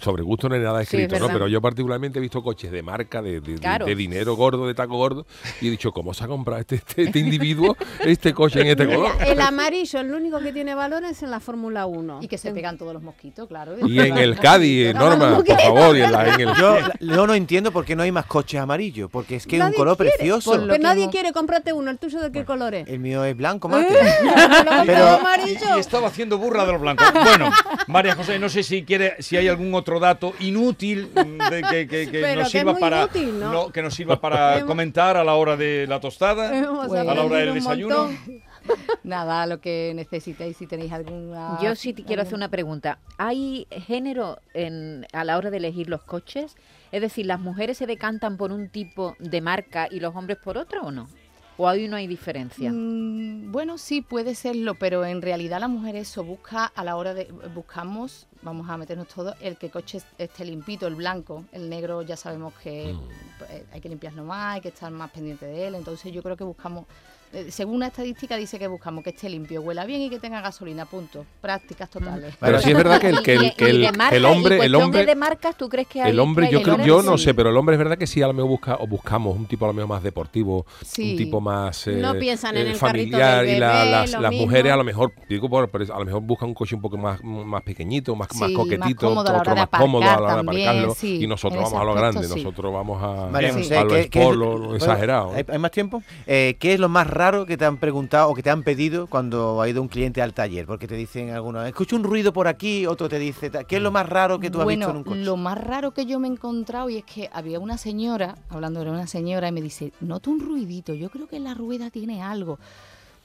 Sobre 0.00 0.22
gusto 0.22 0.48
no 0.48 0.54
hay 0.54 0.60
nada 0.60 0.84
Sí, 0.84 0.96
es 0.96 1.02
escrito, 1.04 1.18
¿no? 1.26 1.32
Pero 1.32 1.48
yo 1.48 1.60
particularmente 1.60 2.18
he 2.18 2.22
visto 2.22 2.42
coches 2.42 2.70
de 2.70 2.82
marca, 2.82 3.22
de, 3.22 3.40
de- 3.40 3.54
de- 3.54 3.58
Claro. 3.58 3.86
de 3.86 3.94
dinero 3.94 4.34
gordo, 4.36 4.66
de 4.66 4.74
taco 4.74 4.96
gordo, 4.96 5.26
y 5.60 5.68
he 5.68 5.70
dicho, 5.70 5.92
¿cómo 5.92 6.12
se 6.14 6.24
ha 6.24 6.28
comprado 6.28 6.60
este, 6.60 6.76
este, 6.76 7.02
este 7.04 7.18
individuo 7.18 7.76
este 8.04 8.32
coche 8.34 8.60
en 8.60 8.66
este 8.68 8.86
color? 8.94 9.12
El 9.26 9.40
amarillo, 9.40 10.00
el 10.00 10.12
único 10.12 10.38
que 10.40 10.52
tiene 10.52 10.74
valor 10.74 11.04
es 11.04 11.22
en 11.24 11.30
la 11.30 11.40
Fórmula 11.40 11.86
1. 11.86 12.20
Y 12.22 12.28
que 12.28 12.38
se 12.38 12.52
pegan 12.52 12.78
todos 12.78 12.92
los 12.94 13.02
mosquitos, 13.02 13.48
claro. 13.48 13.74
Y 13.86 13.98
en 14.00 14.16
el 14.18 14.36
Cádiz, 14.40 14.94
Norma, 14.94 15.42
por 15.44 15.60
favor, 15.60 15.96
y 15.96 16.02
en, 16.02 16.12
la- 16.12 16.34
en 16.34 16.40
el... 16.40 16.54
Yo, 16.54 16.76
yo 17.00 17.26
no 17.26 17.34
entiendo 17.34 17.72
por 17.72 17.84
qué 17.84 17.96
no 17.96 18.02
hay 18.02 18.12
más 18.12 18.26
coches 18.26 18.60
amarillos, 18.60 19.10
porque 19.10 19.36
es 19.36 19.46
que 19.46 19.56
es 19.58 19.62
un 19.64 19.72
color 19.72 19.96
quiere, 19.96 20.12
precioso. 20.16 20.50
por 20.52 20.60
lo 20.60 20.66
Pero 20.66 20.76
que 20.76 20.82
nadie 20.82 21.08
quiere 21.10 21.32
comprarte 21.32 21.72
uno. 21.72 21.90
¿El 21.90 21.98
tuyo 21.98 22.20
de 22.20 22.30
qué 22.30 22.44
color 22.44 22.74
es? 22.74 22.88
El 22.88 23.00
mío 23.00 23.24
es 23.24 23.36
blanco, 23.36 23.68
¿Eh? 23.68 23.70
mate. 23.72 23.94
Pero 24.64 24.82
Pero- 24.86 25.08
amarillo. 25.08 25.66
Y, 25.74 25.76
y 25.76 25.80
estaba 25.80 26.08
haciendo 26.08 26.38
burla 26.38 26.64
de 26.66 26.72
los 26.72 26.80
blancos. 26.80 27.06
Bueno, 27.24 27.50
María 27.88 28.14
José, 28.14 28.38
no 28.38 28.48
sé 28.48 28.62
si 28.62 28.84
quiere, 28.84 29.16
si 29.22 29.36
hay 29.36 29.48
algún 29.48 29.74
otro 29.74 29.98
dato 30.00 30.32
inútil 30.40 31.10
mm, 31.14 31.50
de 31.50 31.62
que, 31.62 31.88
que- 31.88 32.10
que 32.10 32.20
Pero 32.20 32.42
nos 32.42 32.50
sirva 32.50 32.74
para 32.76 33.08
que 33.08 33.82
nos 33.82 33.94
sirva 33.94 34.20
para 34.20 34.64
comentar 34.66 35.16
a 35.16 35.24
la 35.24 35.34
hora 35.34 35.56
de 35.56 35.86
la 35.86 36.00
tostada, 36.00 36.48
Bueno, 36.86 37.10
a 37.10 37.14
la 37.14 37.24
hora 37.24 37.38
del 37.38 37.54
desayuno. 37.54 37.96
montón. 38.06 38.42
Nada, 39.04 39.46
lo 39.46 39.60
que 39.60 39.92
necesitéis, 39.94 40.56
si 40.56 40.66
tenéis 40.66 40.92
alguna... 40.92 41.58
Yo 41.62 41.74
sí 41.74 41.92
te 41.92 42.04
quiero 42.04 42.22
hacer 42.22 42.34
una 42.34 42.48
pregunta. 42.48 42.98
¿Hay 43.18 43.66
género 43.70 44.38
en, 44.54 45.06
a 45.12 45.24
la 45.24 45.36
hora 45.36 45.50
de 45.50 45.58
elegir 45.58 45.88
los 45.88 46.02
coches? 46.02 46.56
Es 46.92 47.00
decir, 47.02 47.26
¿las 47.26 47.40
mujeres 47.40 47.78
se 47.78 47.86
decantan 47.86 48.36
por 48.36 48.52
un 48.52 48.68
tipo 48.68 49.14
de 49.18 49.40
marca 49.40 49.88
y 49.90 50.00
los 50.00 50.14
hombres 50.16 50.38
por 50.38 50.56
otro 50.56 50.82
o 50.84 50.90
no? 50.90 51.08
¿O 51.56 51.68
ahí 51.68 51.86
no 51.86 51.94
hay 51.96 52.08
diferencia? 52.08 52.72
Mm, 52.72 53.52
bueno, 53.52 53.78
sí, 53.78 54.00
puede 54.00 54.34
serlo, 54.34 54.74
pero 54.74 55.04
en 55.04 55.22
realidad 55.22 55.60
la 55.60 55.68
mujer 55.68 55.94
eso 55.94 56.24
busca 56.24 56.64
a 56.66 56.82
la 56.82 56.96
hora 56.96 57.14
de... 57.14 57.26
Buscamos, 57.54 58.26
vamos 58.42 58.68
a 58.68 58.76
meternos 58.76 59.06
todos, 59.06 59.36
el 59.40 59.56
que 59.56 59.70
coche 59.70 59.98
est- 59.98 60.06
esté 60.18 60.44
limpito, 60.44 60.88
el 60.88 60.96
blanco. 60.96 61.44
El 61.52 61.68
negro 61.70 62.02
ya 62.02 62.16
sabemos 62.16 62.54
que 62.54 62.92
pues, 63.38 63.50
hay 63.72 63.80
que 63.80 63.88
limpiarlo 63.88 64.24
más, 64.24 64.56
hay 64.56 64.62
que 64.62 64.68
estar 64.70 64.90
más 64.90 65.10
pendiente 65.12 65.46
de 65.46 65.68
él. 65.68 65.74
Entonces 65.76 66.12
yo 66.12 66.22
creo 66.22 66.36
que 66.36 66.44
buscamos... 66.44 66.86
eh, 67.34 67.50
Según 67.50 67.76
una 67.76 67.88
estadística 67.88 68.36
dice 68.36 68.58
que 68.58 68.66
buscamos 68.66 69.04
que 69.04 69.10
esté 69.10 69.28
limpio, 69.28 69.60
huela 69.62 69.84
bien 69.84 70.00
y 70.02 70.10
que 70.10 70.18
tenga 70.18 70.40
gasolina, 70.40 70.86
punto. 70.86 71.24
Prácticas 71.40 71.90
totales. 71.90 72.34
Pero 72.40 72.60
sí 72.60 72.70
es 72.70 72.76
verdad 72.76 73.00
que 73.00 73.08
el, 73.10 73.22
que 73.22 73.34
el, 73.34 73.52
que 73.56 73.92
marca- 73.92 74.16
el 74.16 74.24
hombre, 74.24 74.64
el 74.64 74.74
hombre, 74.74 75.04
de 75.06 75.14
marcas, 75.14 75.56
¿tú 75.56 75.68
crees 75.68 75.88
que 75.88 76.02
hay 76.02 76.10
el 76.10 76.20
hombre, 76.20 76.48
yo 76.50 76.62
creo, 76.62 76.78
yo 76.84 77.02
no 77.02 77.18
Sí. 77.18 77.24
sé, 77.24 77.34
pero 77.34 77.50
el 77.50 77.56
hombre 77.56 77.74
es 77.74 77.78
verdad 77.78 77.98
que 77.98 78.06
sí 78.06 78.22
a 78.22 78.26
lo 78.26 78.32
mejor 78.32 78.50
busca 78.50 78.76
o 78.80 78.86
buscamos 78.86 79.36
un 79.36 79.46
tipo 79.46 79.64
a 79.64 79.68
lo 79.68 79.74
mejor 79.74 79.88
más 79.88 80.02
deportivo, 80.02 80.64
Sí. 80.84 81.12
un 81.12 81.16
tipo 81.16 81.40
más 81.40 81.86
eh, 81.86 81.96
No 81.96 82.14
piensan 82.14 82.56
en 82.56 82.66
eh, 82.68 82.70
el 82.72 82.78
carrito 82.78 83.16
familiar 83.16 83.44
del 83.44 83.56
y 83.56 83.58
la- 83.58 83.84
bebé, 83.84 84.06
las, 84.20 84.32
mujeres 84.32 84.72
a 84.72 84.76
lo 84.76 84.84
mejor 84.84 85.12
digo 85.28 85.48
por, 85.48 85.68
pero 85.70 85.92
a 85.94 85.98
lo 85.98 86.04
mejor 86.04 86.20
buscan 86.22 86.48
un 86.48 86.54
coche 86.54 86.74
un 86.74 86.80
poco 86.82 86.96
más 86.96 87.22
más 87.24 87.62
pequeñito, 87.62 88.14
más, 88.14 88.28
más 88.34 88.48
Sí, 88.50 88.54
más 88.56 88.64
coquetito, 88.64 89.08
cómodo 89.08 89.36
otro 89.36 89.54
más 89.56 89.68
cómodo 89.68 90.02
a 90.04 90.06
la 90.06 90.16
hora 90.22 90.34
de 90.34 90.40
aparcarlo 90.40 90.94
sí, 90.94 91.22
y 91.22 91.26
nosotros 91.26 91.62
vamos 91.64 91.80
a 91.80 91.84
lo 91.84 91.94
grande, 91.94 92.28
nosotros 92.28 92.72
vamos 92.72 93.02
a, 93.02 93.24
a 93.28 93.30
lo 93.30 93.38
¿qué- 93.38 94.08
qué 94.08 94.18
es- 94.20 94.24
sport, 94.24 94.36
lo 94.38 94.58
bueno, 94.58 94.76
exagerado. 94.76 95.32
¿hay, 95.48 95.58
más 95.58 95.70
tiempo? 95.70 96.02
Eh, 96.26 96.56
¿Qué 96.58 96.74
es 96.74 96.80
lo 96.80 96.88
más 96.88 97.06
raro 97.06 97.23
que 97.46 97.56
te 97.56 97.64
han 97.64 97.78
preguntado 97.78 98.30
o 98.30 98.34
que 98.34 98.42
te 98.42 98.50
han 98.50 98.62
pedido 98.62 99.06
cuando 99.06 99.60
ha 99.60 99.68
ido 99.68 99.80
un 99.80 99.88
cliente 99.88 100.20
al 100.20 100.34
taller? 100.34 100.66
Porque 100.66 100.86
te 100.86 100.94
dicen 100.94 101.30
algunos, 101.30 101.66
escucho 101.66 101.96
un 101.96 102.04
ruido 102.04 102.32
por 102.32 102.46
aquí, 102.48 102.86
otro 102.86 103.08
te 103.08 103.18
dice. 103.18 103.50
¿qué 103.66 103.76
es 103.76 103.82
lo 103.82 103.90
más 103.90 104.08
raro 104.08 104.38
que 104.38 104.50
tú 104.50 104.58
has 104.58 104.64
bueno, 104.64 104.86
visto 104.86 104.90
en 104.90 104.96
un 104.98 105.04
coche? 105.04 105.24
lo 105.24 105.36
más 105.36 105.58
raro 105.58 105.92
que 105.92 106.06
yo 106.06 106.18
me 106.20 106.28
he 106.28 106.30
encontrado 106.30 106.90
y 106.90 106.98
es 106.98 107.04
que 107.04 107.30
había 107.32 107.58
una 107.58 107.78
señora, 107.78 108.36
hablando 108.48 108.84
de 108.84 108.90
una 108.90 109.06
señora, 109.06 109.48
y 109.48 109.52
me 109.52 109.62
dice, 109.62 109.92
noto 110.00 110.30
un 110.30 110.40
ruidito, 110.40 110.94
yo 110.94 111.08
creo 111.10 111.26
que 111.26 111.40
la 111.40 111.54
rueda 111.54 111.90
tiene 111.90 112.22
algo. 112.22 112.58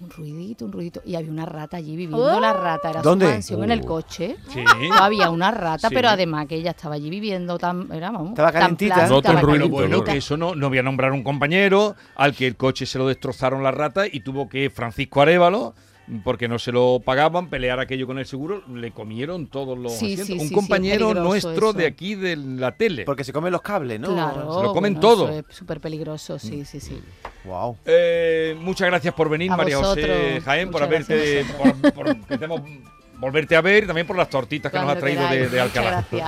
Un 0.01 0.09
ruidito, 0.09 0.63
un 0.65 0.71
ruidito. 0.71 1.01
Y 1.05 1.15
había 1.15 1.29
una 1.29 1.45
rata 1.45 1.75
allí 1.77 1.95
viviendo. 1.97 2.39
La 2.39 2.53
rata 2.53 2.89
era 2.89 3.01
¿Dónde? 3.01 3.25
su 3.25 3.31
mansión 3.31 3.63
en 3.65 3.71
el 3.71 3.81
Uh. 3.81 3.85
coche. 3.85 4.37
Sí. 4.47 4.63
Había 4.97 5.29
una 5.29 5.51
rata, 5.51 5.89
Sí. 5.89 5.93
pero 5.95 6.07
además 6.09 6.47
que 6.47 6.55
ella 6.55 6.71
estaba 6.71 6.95
allí 6.95 7.09
viviendo 7.09 7.57
tan... 7.57 7.91
Era, 7.91 8.09
vamos, 8.11 8.29
Estaba 8.29 8.51
tan 8.53 8.61
calentita. 8.61 9.07
No 9.07 9.21
tan 9.21 9.41
bueno, 9.41 9.97
¿no? 9.97 10.03
que 10.05 10.17
eso 10.17 10.37
no, 10.37 10.55
no 10.55 10.69
voy 10.69 10.77
a 10.77 10.83
nombrar 10.83 11.11
un 11.11 11.21
compañero 11.23 11.95
al 12.15 12.33
que 12.33 12.47
el 12.47 12.55
coche 12.55 12.85
se 12.85 12.97
lo 12.97 13.07
destrozaron 13.07 13.61
la 13.61 13.71
rata 13.71 14.07
y 14.07 14.21
tuvo 14.21 14.47
que 14.47 14.69
Francisco 14.69 15.21
Arevalo, 15.21 15.75
porque 16.23 16.47
no 16.47 16.57
se 16.59 16.71
lo 16.71 17.01
pagaban, 17.03 17.49
pelear 17.49 17.79
aquello 17.79 18.07
con 18.07 18.17
el 18.19 18.25
seguro, 18.25 18.63
le 18.73 18.91
comieron 18.91 19.47
todos 19.47 19.77
los 19.77 19.93
Sí, 19.93 20.13
asientos. 20.13 20.25
sí, 20.27 20.33
un 20.33 20.47
sí, 20.49 20.53
compañero 20.55 21.13
nuestro 21.13 21.51
eso. 21.69 21.73
de 21.73 21.85
aquí 21.85 22.15
de 22.15 22.35
la 22.35 22.71
tele. 22.71 23.03
Porque 23.05 23.23
se 23.23 23.31
comen 23.33 23.51
los 23.51 23.61
cables, 23.61 23.99
¿no? 23.99 24.13
Claro, 24.13 24.55
Se 24.57 24.63
lo 24.63 24.73
comen 24.73 24.93
bueno, 24.95 24.99
todo. 24.99 25.29
eso 25.29 25.45
Es 25.49 25.55
súper 25.55 25.79
peligroso, 25.79 26.39
sí, 26.39 26.65
sí, 26.65 26.79
sí. 26.79 26.99
Wow. 27.45 27.77
Eh, 27.85 28.55
muchas 28.59 28.87
gracias 28.87 29.13
por 29.13 29.29
venir, 29.29 29.51
A 29.51 29.57
María 29.57 29.77
José. 29.77 30.41
Jaén, 30.43 30.71
por 30.71 30.83
haberte, 30.83 31.45
por, 31.57 31.93
por- 31.93 32.61
volverte 33.19 33.55
a 33.55 33.61
ver 33.61 33.83
y 33.83 33.87
también 33.87 34.07
por 34.07 34.15
las 34.15 34.29
tortitas 34.29 34.71
que 34.71 34.79
nos 34.79 34.89
ha 34.89 34.95
traído 34.95 35.21
de, 35.23 35.27
queráis. 35.29 35.51
de 35.51 35.57
Muchas 35.61 35.77
Alcalá. 35.77 35.91
gracias. 35.91 36.21